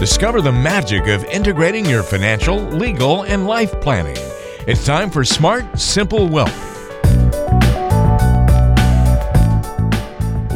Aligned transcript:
Discover 0.00 0.40
the 0.40 0.50
magic 0.50 1.08
of 1.08 1.24
integrating 1.26 1.84
your 1.84 2.02
financial, 2.02 2.56
legal, 2.56 3.24
and 3.24 3.46
life 3.46 3.78
planning. 3.82 4.16
It's 4.66 4.86
time 4.86 5.10
for 5.10 5.26
Smart, 5.26 5.78
Simple 5.78 6.26
Wealth. 6.26 6.69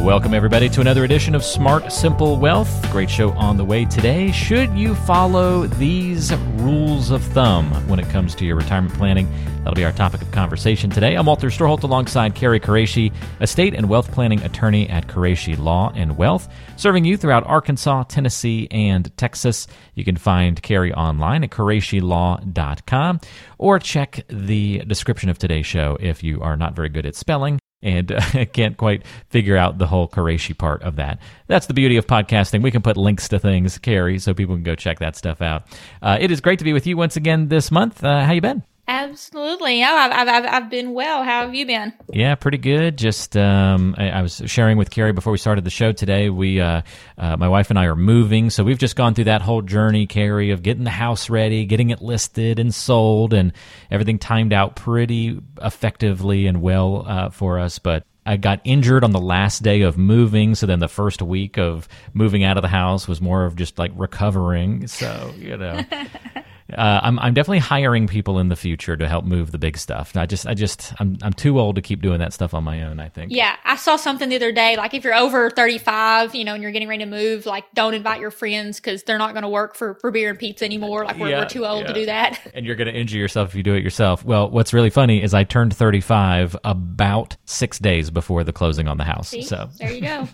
Welcome, 0.05 0.35
everybody, 0.35 0.69
to 0.69 0.81
another 0.81 1.03
edition 1.03 1.33
of 1.33 1.43
Smart 1.43 1.91
Simple 1.91 2.37
Wealth. 2.37 2.91
Great 2.91 3.09
show 3.09 3.31
on 3.31 3.57
the 3.57 3.65
way 3.65 3.85
today. 3.85 4.31
Should 4.31 4.71
you 4.77 4.93
follow 4.93 5.65
these 5.65 6.31
rules 6.57 7.09
of 7.09 7.23
thumb 7.23 7.71
when 7.87 7.97
it 7.97 8.07
comes 8.11 8.35
to 8.35 8.45
your 8.45 8.55
retirement 8.55 8.93
planning? 8.93 9.27
That'll 9.57 9.73
be 9.73 9.83
our 9.83 9.91
topic 9.91 10.21
of 10.21 10.31
conversation 10.31 10.91
today. 10.91 11.15
I'm 11.15 11.25
Walter 11.25 11.47
Storholt 11.47 11.81
alongside 11.81 12.35
Carrie 12.35 12.59
Qureshi, 12.59 13.11
estate 13.41 13.73
and 13.73 13.89
wealth 13.89 14.11
planning 14.11 14.43
attorney 14.43 14.87
at 14.89 15.07
Qureshi 15.07 15.57
Law 15.57 15.91
and 15.95 16.15
Wealth, 16.15 16.49
serving 16.75 17.03
you 17.03 17.17
throughout 17.17 17.43
Arkansas, 17.47 18.03
Tennessee, 18.03 18.67
and 18.69 19.11
Texas. 19.17 19.65
You 19.95 20.05
can 20.05 20.17
find 20.17 20.61
Carrie 20.61 20.93
online 20.93 21.43
at 21.43 21.49
QureshiLaw.com 21.49 23.21
or 23.57 23.79
check 23.79 24.23
the 24.27 24.83
description 24.85 25.31
of 25.31 25.39
today's 25.39 25.65
show 25.65 25.97
if 25.99 26.21
you 26.21 26.43
are 26.43 26.55
not 26.55 26.75
very 26.75 26.89
good 26.89 27.07
at 27.07 27.15
spelling 27.15 27.59
and 27.85 28.11
uh, 28.11 28.45
can't 28.53 28.75
quite 28.75 29.05
figure 29.29 29.55
out 29.55 29.77
the 29.77 29.87
whole 29.87 30.07
Qureshi 30.09 30.57
part 30.57 30.81
of 30.83 30.97
that. 30.97 31.19
That's 31.47 31.67
the 31.67 31.73
beauty 31.73 31.95
of 31.95 32.07
podcasting. 32.07 32.61
We 32.61 32.71
can 32.71 32.81
put 32.81 32.97
links 32.97 33.29
to 33.29 33.39
things, 33.39 33.77
Carrie, 33.77 34.19
so 34.19 34.33
people 34.33 34.55
can 34.55 34.63
go 34.63 34.75
check 34.75 34.99
that 34.99 35.15
stuff 35.15 35.41
out. 35.41 35.67
Uh, 36.01 36.17
it 36.19 36.31
is 36.31 36.41
great 36.41 36.59
to 36.59 36.65
be 36.65 36.73
with 36.73 36.87
you 36.87 36.97
once 36.97 37.15
again 37.15 37.47
this 37.47 37.71
month. 37.71 38.03
Uh, 38.03 38.25
how 38.25 38.33
you 38.33 38.41
been? 38.41 38.63
Absolutely. 38.87 39.83
Oh, 39.83 39.87
I've, 39.87 40.27
I've, 40.27 40.45
I've 40.45 40.69
been 40.69 40.93
well. 40.93 41.23
How 41.23 41.41
have 41.41 41.55
you 41.55 41.65
been? 41.65 41.91
Yeah, 42.11 42.35
pretty 42.35 42.59
good. 42.59 42.97
Just 42.97 43.35
um, 43.35 43.95
I, 43.97 44.09
I, 44.09 44.21
was 44.21 44.43
sharing 44.45 44.77
with 44.77 44.91
Carrie 44.91 45.11
before 45.11 45.31
we 45.31 45.39
started 45.39 45.63
the 45.63 45.71
show 45.71 45.91
today. 45.91 46.29
We, 46.29 46.61
uh, 46.61 46.83
uh, 47.17 47.37
my 47.37 47.47
wife 47.49 47.71
and 47.71 47.79
I, 47.79 47.85
are 47.85 47.95
moving, 47.95 48.51
so 48.51 48.63
we've 48.63 48.77
just 48.77 48.95
gone 48.95 49.15
through 49.15 49.23
that 49.23 49.41
whole 49.41 49.63
journey, 49.63 50.05
Carrie, 50.05 50.51
of 50.51 50.61
getting 50.61 50.83
the 50.83 50.91
house 50.91 51.31
ready, 51.31 51.65
getting 51.65 51.89
it 51.89 52.01
listed 52.01 52.59
and 52.59 52.73
sold, 52.73 53.33
and 53.33 53.53
everything 53.89 54.19
timed 54.19 54.53
out 54.53 54.75
pretty 54.75 55.39
effectively 55.63 56.45
and 56.45 56.61
well 56.61 57.05
uh, 57.07 57.29
for 57.31 57.59
us. 57.59 57.79
But 57.79 58.05
I 58.23 58.37
got 58.37 58.61
injured 58.63 59.03
on 59.03 59.11
the 59.11 59.21
last 59.21 59.63
day 59.63 59.81
of 59.81 59.97
moving, 59.97 60.53
so 60.53 60.67
then 60.67 60.79
the 60.79 60.87
first 60.87 61.23
week 61.23 61.57
of 61.57 61.87
moving 62.13 62.43
out 62.43 62.57
of 62.57 62.61
the 62.61 62.67
house 62.67 63.07
was 63.07 63.19
more 63.19 63.45
of 63.45 63.55
just 63.55 63.79
like 63.79 63.91
recovering. 63.95 64.85
So 64.85 65.33
you 65.39 65.57
know. 65.57 65.81
uh, 66.77 66.99
I'm 67.03 67.19
I'm 67.19 67.33
definitely 67.33 67.59
hiring 67.59 68.07
people 68.07 68.39
in 68.39 68.49
the 68.49 68.55
future 68.55 68.95
to 68.97 69.07
help 69.07 69.25
move 69.25 69.51
the 69.51 69.57
big 69.57 69.77
stuff. 69.77 70.15
I 70.15 70.25
just 70.25 70.47
I 70.47 70.53
just 70.53 70.93
I'm 70.99 71.17
I'm 71.21 71.33
too 71.33 71.59
old 71.59 71.75
to 71.75 71.81
keep 71.81 72.01
doing 72.01 72.19
that 72.19 72.33
stuff 72.33 72.53
on 72.53 72.63
my 72.63 72.83
own. 72.83 72.99
I 72.99 73.09
think. 73.09 73.31
Yeah, 73.31 73.55
I 73.63 73.75
saw 73.75 73.95
something 73.95 74.29
the 74.29 74.35
other 74.35 74.51
day. 74.51 74.77
Like 74.77 74.93
if 74.93 75.03
you're 75.03 75.15
over 75.15 75.49
35, 75.49 76.35
you 76.35 76.43
know, 76.43 76.53
and 76.53 76.63
you're 76.63 76.71
getting 76.71 76.87
ready 76.87 77.03
to 77.03 77.09
move, 77.09 77.45
like 77.45 77.65
don't 77.73 77.93
invite 77.93 78.21
your 78.21 78.31
friends 78.31 78.79
because 78.79 79.03
they're 79.03 79.17
not 79.17 79.33
going 79.33 79.43
to 79.43 79.49
work 79.49 79.75
for 79.75 79.95
for 79.95 80.11
beer 80.11 80.29
and 80.29 80.39
pizza 80.39 80.65
anymore. 80.65 81.05
Like 81.05 81.17
we're, 81.17 81.29
yeah, 81.29 81.39
we're 81.39 81.49
too 81.49 81.65
old 81.65 81.81
yeah. 81.81 81.87
to 81.87 81.93
do 81.93 82.05
that. 82.07 82.41
And 82.55 82.65
you're 82.65 82.75
going 82.75 82.87
to 82.87 82.97
injure 82.97 83.17
yourself 83.17 83.49
if 83.49 83.55
you 83.55 83.63
do 83.63 83.73
it 83.73 83.83
yourself. 83.83 84.23
Well, 84.23 84.49
what's 84.49 84.71
really 84.71 84.89
funny 84.89 85.21
is 85.21 85.33
I 85.33 85.43
turned 85.43 85.75
35 85.75 86.55
about 86.63 87.35
six 87.43 87.79
days 87.79 88.09
before 88.09 88.45
the 88.45 88.53
closing 88.53 88.87
on 88.87 88.97
the 88.97 89.03
house. 89.03 89.29
See? 89.29 89.41
So 89.41 89.69
there 89.77 89.91
you 89.91 90.01
go. 90.01 90.27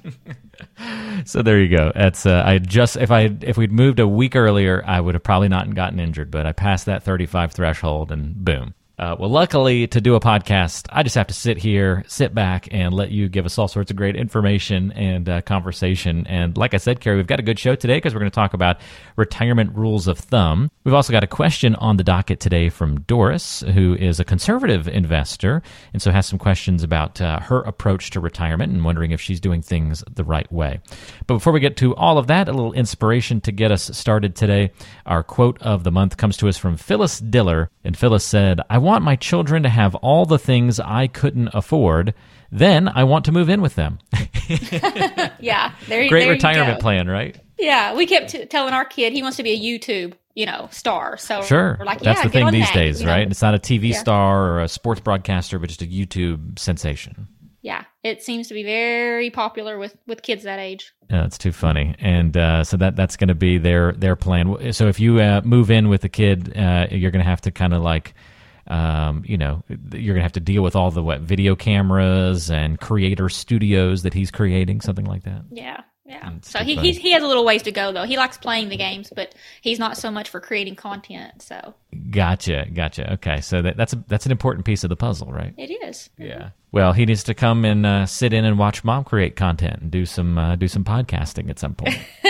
so 1.25 1.41
there 1.41 1.59
you 1.59 1.75
go. 1.75 1.91
That's 1.95 2.25
uh, 2.25 2.43
I 2.45 2.59
just 2.59 2.97
if 2.97 3.09
I 3.09 3.35
if 3.41 3.57
we'd 3.57 3.71
moved 3.71 3.99
a 3.99 4.07
week 4.07 4.35
earlier, 4.35 4.83
I 4.85 4.99
would 4.99 5.15
have 5.15 5.23
probably 5.23 5.49
not 5.49 5.73
gotten 5.73 5.99
injured. 5.99 6.30
But 6.31 6.45
I 6.47 6.53
passed 6.53 6.85
that 6.85 7.03
35 7.03 7.51
threshold, 7.51 8.11
and 8.11 8.35
boom, 8.35 8.73
uh, 9.01 9.15
well, 9.17 9.31
luckily, 9.31 9.87
to 9.87 9.99
do 9.99 10.13
a 10.13 10.19
podcast, 10.19 10.85
I 10.91 11.01
just 11.01 11.15
have 11.15 11.25
to 11.25 11.33
sit 11.33 11.57
here, 11.57 12.03
sit 12.07 12.35
back, 12.35 12.67
and 12.69 12.93
let 12.93 13.09
you 13.09 13.29
give 13.29 13.47
us 13.47 13.57
all 13.57 13.67
sorts 13.67 13.89
of 13.89 13.97
great 13.97 14.15
information 14.15 14.91
and 14.91 15.27
uh, 15.27 15.41
conversation. 15.41 16.27
And 16.27 16.55
like 16.55 16.75
I 16.75 16.77
said, 16.77 16.99
Carrie, 16.99 17.17
we've 17.17 17.25
got 17.25 17.39
a 17.39 17.43
good 17.43 17.57
show 17.57 17.73
today 17.73 17.97
because 17.97 18.13
we're 18.13 18.19
going 18.19 18.29
to 18.29 18.35
talk 18.35 18.53
about 18.53 18.79
retirement 19.15 19.75
rules 19.75 20.07
of 20.07 20.19
thumb. 20.19 20.69
We've 20.83 20.93
also 20.93 21.11
got 21.11 21.23
a 21.23 21.27
question 21.27 21.73
on 21.77 21.97
the 21.97 22.03
docket 22.03 22.39
today 22.39 22.69
from 22.69 23.01
Doris, 23.01 23.61
who 23.73 23.95
is 23.95 24.19
a 24.19 24.23
conservative 24.23 24.87
investor 24.87 25.63
and 25.93 26.01
so 26.01 26.11
has 26.11 26.27
some 26.27 26.37
questions 26.37 26.83
about 26.83 27.19
uh, 27.19 27.39
her 27.39 27.61
approach 27.61 28.11
to 28.11 28.19
retirement 28.19 28.71
and 28.71 28.85
wondering 28.85 29.09
if 29.09 29.19
she's 29.19 29.39
doing 29.39 29.63
things 29.63 30.03
the 30.13 30.23
right 30.23 30.51
way. 30.51 30.79
But 31.25 31.33
before 31.33 31.53
we 31.53 31.59
get 31.59 31.75
to 31.77 31.95
all 31.95 32.19
of 32.19 32.27
that, 32.27 32.47
a 32.47 32.53
little 32.53 32.73
inspiration 32.73 33.41
to 33.41 33.51
get 33.51 33.71
us 33.71 33.89
started 33.97 34.35
today. 34.35 34.73
Our 35.07 35.23
quote 35.23 35.59
of 35.63 35.83
the 35.83 35.91
month 35.91 36.17
comes 36.17 36.37
to 36.37 36.47
us 36.47 36.57
from 36.59 36.77
Phyllis 36.77 37.17
Diller. 37.17 37.71
And 37.83 37.97
Phyllis 37.97 38.23
said, 38.23 38.61
I 38.69 38.77
want 38.77 38.90
want 38.91 39.03
my 39.03 39.15
children 39.15 39.63
to 39.63 39.69
have 39.69 39.95
all 39.95 40.25
the 40.25 40.37
things 40.37 40.79
I 40.79 41.07
couldn't 41.07 41.49
afford. 41.53 42.13
Then 42.51 42.89
I 42.89 43.05
want 43.05 43.25
to 43.25 43.31
move 43.31 43.49
in 43.49 43.61
with 43.61 43.75
them. 43.75 43.99
yeah, 45.39 45.73
there, 45.87 46.07
great 46.09 46.25
there 46.25 46.31
retirement 46.31 46.81
plan, 46.81 47.07
right? 47.07 47.39
Yeah, 47.57 47.95
we 47.95 48.05
kept 48.05 48.31
t- 48.31 48.45
telling 48.45 48.73
our 48.73 48.83
kid 48.83 49.13
he 49.13 49.21
wants 49.21 49.37
to 49.37 49.43
be 49.43 49.51
a 49.51 49.57
YouTube, 49.57 50.13
you 50.35 50.45
know, 50.45 50.67
star. 50.71 51.15
So 51.15 51.41
sure, 51.41 51.79
like, 51.85 52.01
that's 52.01 52.19
yeah, 52.19 52.23
the 52.23 52.29
thing 52.29 52.51
these 52.51 52.65
that, 52.65 52.73
days, 52.73 52.99
you 52.99 53.05
know? 53.05 53.13
right? 53.13 53.31
It's 53.31 53.41
not 53.41 53.55
a 53.55 53.59
TV 53.59 53.91
yeah. 53.91 53.99
star 53.99 54.47
or 54.47 54.61
a 54.61 54.67
sports 54.67 54.99
broadcaster, 54.99 55.57
but 55.57 55.69
just 55.69 55.81
a 55.81 55.87
YouTube 55.87 56.59
sensation 56.59 57.27
yeah, 57.61 57.83
it 58.03 58.23
seems 58.23 58.47
to 58.47 58.53
be 58.53 58.63
very 58.63 59.29
popular 59.29 59.77
with 59.77 59.95
with 60.07 60.23
kids 60.23 60.43
that 60.43 60.59
age. 60.59 60.93
Yeah, 61.09 61.25
it's 61.25 61.37
too 61.37 61.51
funny, 61.51 61.95
and 61.99 62.35
uh, 62.35 62.63
so 62.63 62.77
that 62.77 62.95
that's 62.95 63.17
going 63.17 63.27
to 63.27 63.35
be 63.35 63.59
their 63.59 63.91
their 63.93 64.15
plan. 64.15 64.73
So 64.73 64.87
if 64.87 64.99
you 64.99 65.19
uh, 65.19 65.41
move 65.43 65.69
in 65.69 65.87
with 65.87 66.03
a 66.03 66.09
kid, 66.09 66.57
uh, 66.57 66.87
you're 66.89 67.11
going 67.11 67.23
to 67.23 67.29
have 67.29 67.41
to 67.41 67.51
kind 67.51 67.73
of 67.73 67.83
like 67.83 68.15
um, 68.67 69.23
you 69.25 69.37
know, 69.37 69.63
you're 69.93 70.13
gonna 70.13 70.23
have 70.23 70.31
to 70.33 70.39
deal 70.39 70.63
with 70.63 70.75
all 70.75 70.91
the 70.91 71.03
what 71.03 71.21
video 71.21 71.55
cameras 71.55 72.49
and 72.51 72.79
creator 72.79 73.29
studios 73.29 74.03
that 74.03 74.13
he's 74.13 74.31
creating, 74.31 74.81
something 74.81 75.05
like 75.05 75.23
that. 75.23 75.43
Yeah, 75.51 75.81
yeah. 76.05 76.31
so 76.41 76.59
he 76.59 76.75
he's, 76.75 76.97
he 76.97 77.11
has 77.11 77.23
a 77.23 77.27
little 77.27 77.45
ways 77.45 77.63
to 77.63 77.71
go 77.71 77.91
though. 77.91 78.03
He 78.03 78.17
likes 78.17 78.37
playing 78.37 78.69
the 78.69 78.77
games, 78.77 79.11
but 79.15 79.33
he's 79.61 79.79
not 79.79 79.97
so 79.97 80.11
much 80.11 80.29
for 80.29 80.39
creating 80.39 80.75
content. 80.75 81.41
So 81.41 81.73
gotcha, 82.11 82.67
gotcha. 82.73 83.13
Okay, 83.13 83.41
so 83.41 83.61
that, 83.61 83.77
that's 83.77 83.93
a, 83.93 84.03
that's 84.07 84.25
an 84.25 84.31
important 84.31 84.65
piece 84.65 84.83
of 84.83 84.89
the 84.89 84.95
puzzle, 84.95 85.31
right? 85.31 85.53
It 85.57 85.71
is. 85.83 86.09
Yeah. 86.17 86.49
Well, 86.71 86.93
he 86.93 87.05
needs 87.05 87.23
to 87.25 87.33
come 87.33 87.65
and 87.65 87.85
uh, 87.85 88.05
sit 88.05 88.31
in 88.31 88.45
and 88.45 88.57
watch 88.57 88.83
mom 88.83 89.03
create 89.03 89.35
content 89.35 89.81
and 89.81 89.91
do 89.91 90.05
some 90.05 90.37
uh, 90.37 90.55
do 90.55 90.67
some 90.67 90.83
podcasting 90.83 91.49
at 91.49 91.59
some 91.59 91.73
point. 91.73 91.97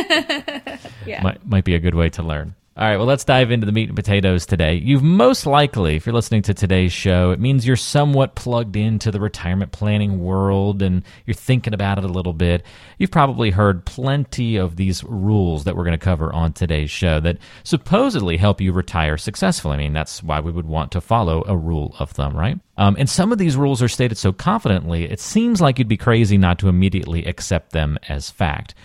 yeah, 1.06 1.22
might 1.22 1.46
might 1.46 1.66
be 1.66 1.76
a 1.76 1.80
good 1.80 1.96
way 1.96 2.10
to 2.12 2.24
learn. 2.24 2.56
All 2.78 2.88
right, 2.88 2.96
well, 2.96 3.06
let's 3.06 3.26
dive 3.26 3.52
into 3.52 3.66
the 3.66 3.74
meat 3.74 3.90
and 3.90 3.98
potatoes 3.98 4.46
today. 4.46 4.76
You've 4.76 5.04
most 5.04 5.46
likely, 5.46 5.98
if 5.98 6.06
you're 6.06 6.16
listening 6.16 6.42
to 6.44 6.54
today's 6.54 6.94
show, 6.94 7.32
it 7.32 7.40
means 7.40 7.68
you're 7.68 7.76
somewhat 7.76 8.36
plugged 8.36 8.78
into 8.78 9.12
the 9.12 9.20
retirement 9.20 9.74
planning 9.74 10.24
world 10.24 10.82
and 10.82 11.04
you're 11.26 11.34
thinking 11.34 11.74
about 11.74 11.98
it 11.98 12.06
a 12.06 12.08
little 12.08 12.32
bit. 12.32 12.64
You've 12.98 13.12
probably 13.12 13.52
heard 13.52 13.84
plenty 13.84 14.56
of 14.56 14.78
these 14.78 15.04
rules 15.04 15.66
that 15.66 15.76
we're 15.76 15.84
going 15.84 16.00
to 16.00 16.04
cover 16.04 16.32
on 16.32 16.54
today's 16.54 16.90
show 16.90 17.20
that 17.20 17.40
supposedly 17.66 18.38
help 18.38 18.62
you 18.62 18.72
retire 18.72 19.18
successfully. 19.18 19.74
I 19.74 19.78
mean, 19.78 19.92
that's 19.92 20.24
why 20.24 20.40
we 20.40 20.54
would 20.54 20.66
want 20.66 20.94
to 20.94 21.02
follow 21.02 21.44
a 21.48 21.58
rule 21.58 21.94
of 22.00 22.12
thumb, 22.12 22.38
right? 22.38 22.58
Um, 22.78 22.96
and 22.98 23.10
some 23.10 23.34
of 23.34 23.38
these 23.38 23.58
rules 23.58 23.82
are 23.82 23.90
stated 23.90 24.18
so 24.18 24.32
confidently, 24.32 25.12
it 25.12 25.20
seems 25.20 25.60
like 25.60 25.78
you'd 25.78 25.90
be 25.90 25.98
crazy 25.98 26.38
not 26.38 26.58
to 26.60 26.70
immediately 26.70 27.26
accept 27.26 27.74
them 27.74 28.00
as 28.08 28.30
fact. 28.30 28.76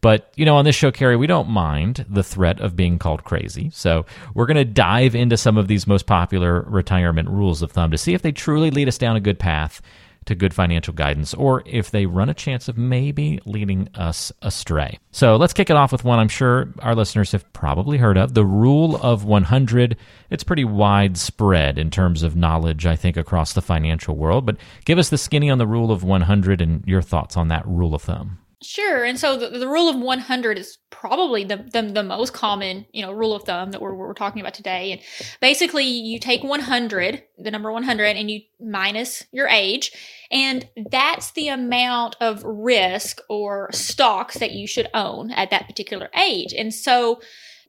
But, 0.00 0.32
you 0.36 0.44
know, 0.44 0.56
on 0.56 0.64
this 0.64 0.76
show, 0.76 0.92
Carrie, 0.92 1.16
we 1.16 1.26
don't 1.26 1.48
mind 1.48 2.06
the 2.08 2.22
threat 2.22 2.60
of 2.60 2.76
being 2.76 2.98
called 2.98 3.24
crazy. 3.24 3.70
So 3.70 4.06
we're 4.34 4.46
going 4.46 4.56
to 4.56 4.64
dive 4.64 5.14
into 5.14 5.36
some 5.36 5.56
of 5.56 5.68
these 5.68 5.86
most 5.86 6.06
popular 6.06 6.62
retirement 6.62 7.28
rules 7.28 7.62
of 7.62 7.72
thumb 7.72 7.90
to 7.90 7.98
see 7.98 8.14
if 8.14 8.22
they 8.22 8.32
truly 8.32 8.70
lead 8.70 8.88
us 8.88 8.98
down 8.98 9.16
a 9.16 9.20
good 9.20 9.38
path 9.38 9.80
to 10.26 10.34
good 10.34 10.52
financial 10.52 10.92
guidance 10.92 11.32
or 11.34 11.62
if 11.66 11.90
they 11.90 12.04
run 12.04 12.28
a 12.28 12.34
chance 12.34 12.68
of 12.68 12.76
maybe 12.76 13.40
leading 13.46 13.88
us 13.94 14.32
astray. 14.42 14.98
So 15.12 15.36
let's 15.36 15.52
kick 15.52 15.70
it 15.70 15.76
off 15.76 15.92
with 15.92 16.04
one 16.04 16.18
I'm 16.18 16.28
sure 16.28 16.72
our 16.80 16.94
listeners 16.94 17.32
have 17.32 17.50
probably 17.52 17.96
heard 17.96 18.18
of 18.18 18.34
the 18.34 18.44
rule 18.44 18.96
of 18.96 19.24
100. 19.24 19.96
It's 20.30 20.44
pretty 20.44 20.64
widespread 20.64 21.78
in 21.78 21.90
terms 21.90 22.22
of 22.22 22.36
knowledge, 22.36 22.86
I 22.86 22.96
think, 22.96 23.16
across 23.16 23.52
the 23.52 23.62
financial 23.62 24.16
world. 24.16 24.44
But 24.44 24.56
give 24.84 24.98
us 24.98 25.08
the 25.08 25.18
skinny 25.18 25.48
on 25.48 25.58
the 25.58 25.66
rule 25.66 25.90
of 25.90 26.02
100 26.02 26.60
and 26.60 26.84
your 26.86 27.02
thoughts 27.02 27.36
on 27.36 27.48
that 27.48 27.66
rule 27.66 27.94
of 27.94 28.02
thumb. 28.02 28.38
Sure. 28.62 29.04
And 29.04 29.18
so 29.18 29.36
the, 29.36 29.58
the 29.58 29.68
rule 29.68 29.90
of 29.90 30.00
100 30.00 30.58
is 30.58 30.78
probably 30.88 31.44
the, 31.44 31.68
the, 31.72 31.82
the, 31.82 32.02
most 32.02 32.32
common, 32.32 32.86
you 32.90 33.02
know, 33.02 33.12
rule 33.12 33.34
of 33.34 33.42
thumb 33.42 33.70
that 33.72 33.82
we're, 33.82 33.94
we're 33.94 34.14
talking 34.14 34.40
about 34.40 34.54
today. 34.54 34.92
And 34.92 35.00
basically 35.42 35.84
you 35.84 36.18
take 36.18 36.42
100, 36.42 37.22
the 37.36 37.50
number 37.50 37.70
100, 37.70 38.16
and 38.16 38.30
you 38.30 38.40
minus 38.58 39.24
your 39.30 39.46
age. 39.46 39.92
And 40.30 40.66
that's 40.90 41.32
the 41.32 41.48
amount 41.48 42.16
of 42.22 42.42
risk 42.44 43.20
or 43.28 43.70
stocks 43.72 44.38
that 44.38 44.52
you 44.52 44.66
should 44.66 44.88
own 44.94 45.32
at 45.32 45.50
that 45.50 45.66
particular 45.66 46.08
age. 46.16 46.54
And 46.56 46.72
so 46.72 47.20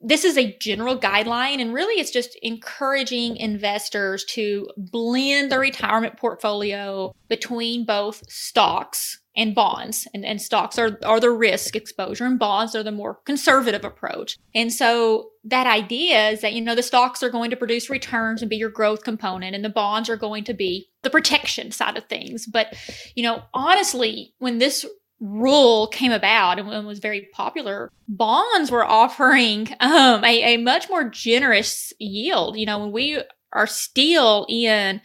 this 0.02 0.24
is 0.24 0.38
a 0.38 0.56
general 0.60 0.98
guideline, 0.98 1.60
and 1.60 1.74
really 1.74 2.00
it's 2.00 2.12
just 2.12 2.38
encouraging 2.44 3.36
investors 3.38 4.24
to 4.26 4.70
blend 4.78 5.52
the 5.52 5.58
retirement 5.58 6.18
portfolio 6.18 7.14
between 7.28 7.84
both 7.84 8.24
stocks 8.30 9.20
and 9.38 9.54
bonds 9.54 10.08
and, 10.14 10.26
and 10.26 10.42
stocks 10.42 10.80
are, 10.80 11.00
are 11.06 11.20
the 11.20 11.30
risk 11.30 11.76
exposure 11.76 12.26
and 12.26 12.40
bonds 12.40 12.76
are 12.76 12.84
the 12.84 12.92
more 12.92 13.20
conservative 13.24 13.86
approach. 13.86 14.38
And 14.56 14.74
so 14.74 15.30
that 15.46 15.68
idea 15.68 16.32
is 16.32 16.42
that, 16.42 16.54
you 16.54 16.62
know, 16.62 16.76
the 16.76 16.84
stocks 16.84 17.22
are 17.22 17.30
going 17.30 17.52
to 17.52 17.56
produce 17.56 17.90
returns 17.90 18.42
and 18.42 18.50
be 18.50 18.58
your 18.58 18.72
growth 18.72 19.04
component 19.04 19.56
and 19.56 19.64
the 19.64 19.70
bonds 19.70 20.10
are 20.10 20.18
going 20.18 20.44
to 20.46 20.54
be 20.56 20.90
the 21.04 21.12
protection 21.12 21.72
side 21.72 21.96
of 21.96 22.06
things. 22.06 22.48
But, 22.48 22.74
you 23.16 23.24
know, 23.24 23.44
honestly, 23.54 24.34
when 24.40 24.58
this 24.58 24.86
rule 25.20 25.88
came 25.88 26.12
about 26.12 26.60
and 26.60 26.88
was 26.88 27.00
very 27.00 27.28
popular, 27.32 27.92
bonds 28.08 28.72
were 28.72 28.86
offering 28.86 29.68
um, 29.80 30.24
a, 30.24 30.56
a 30.56 30.58
much 30.58 30.90
more 30.90 31.08
generous 31.10 31.94
yield. 32.00 32.58
You 32.58 32.66
know, 32.66 32.80
when 32.80 32.92
we 32.92 33.22
are 33.54 33.68
still 33.68 34.48
in 34.50 35.00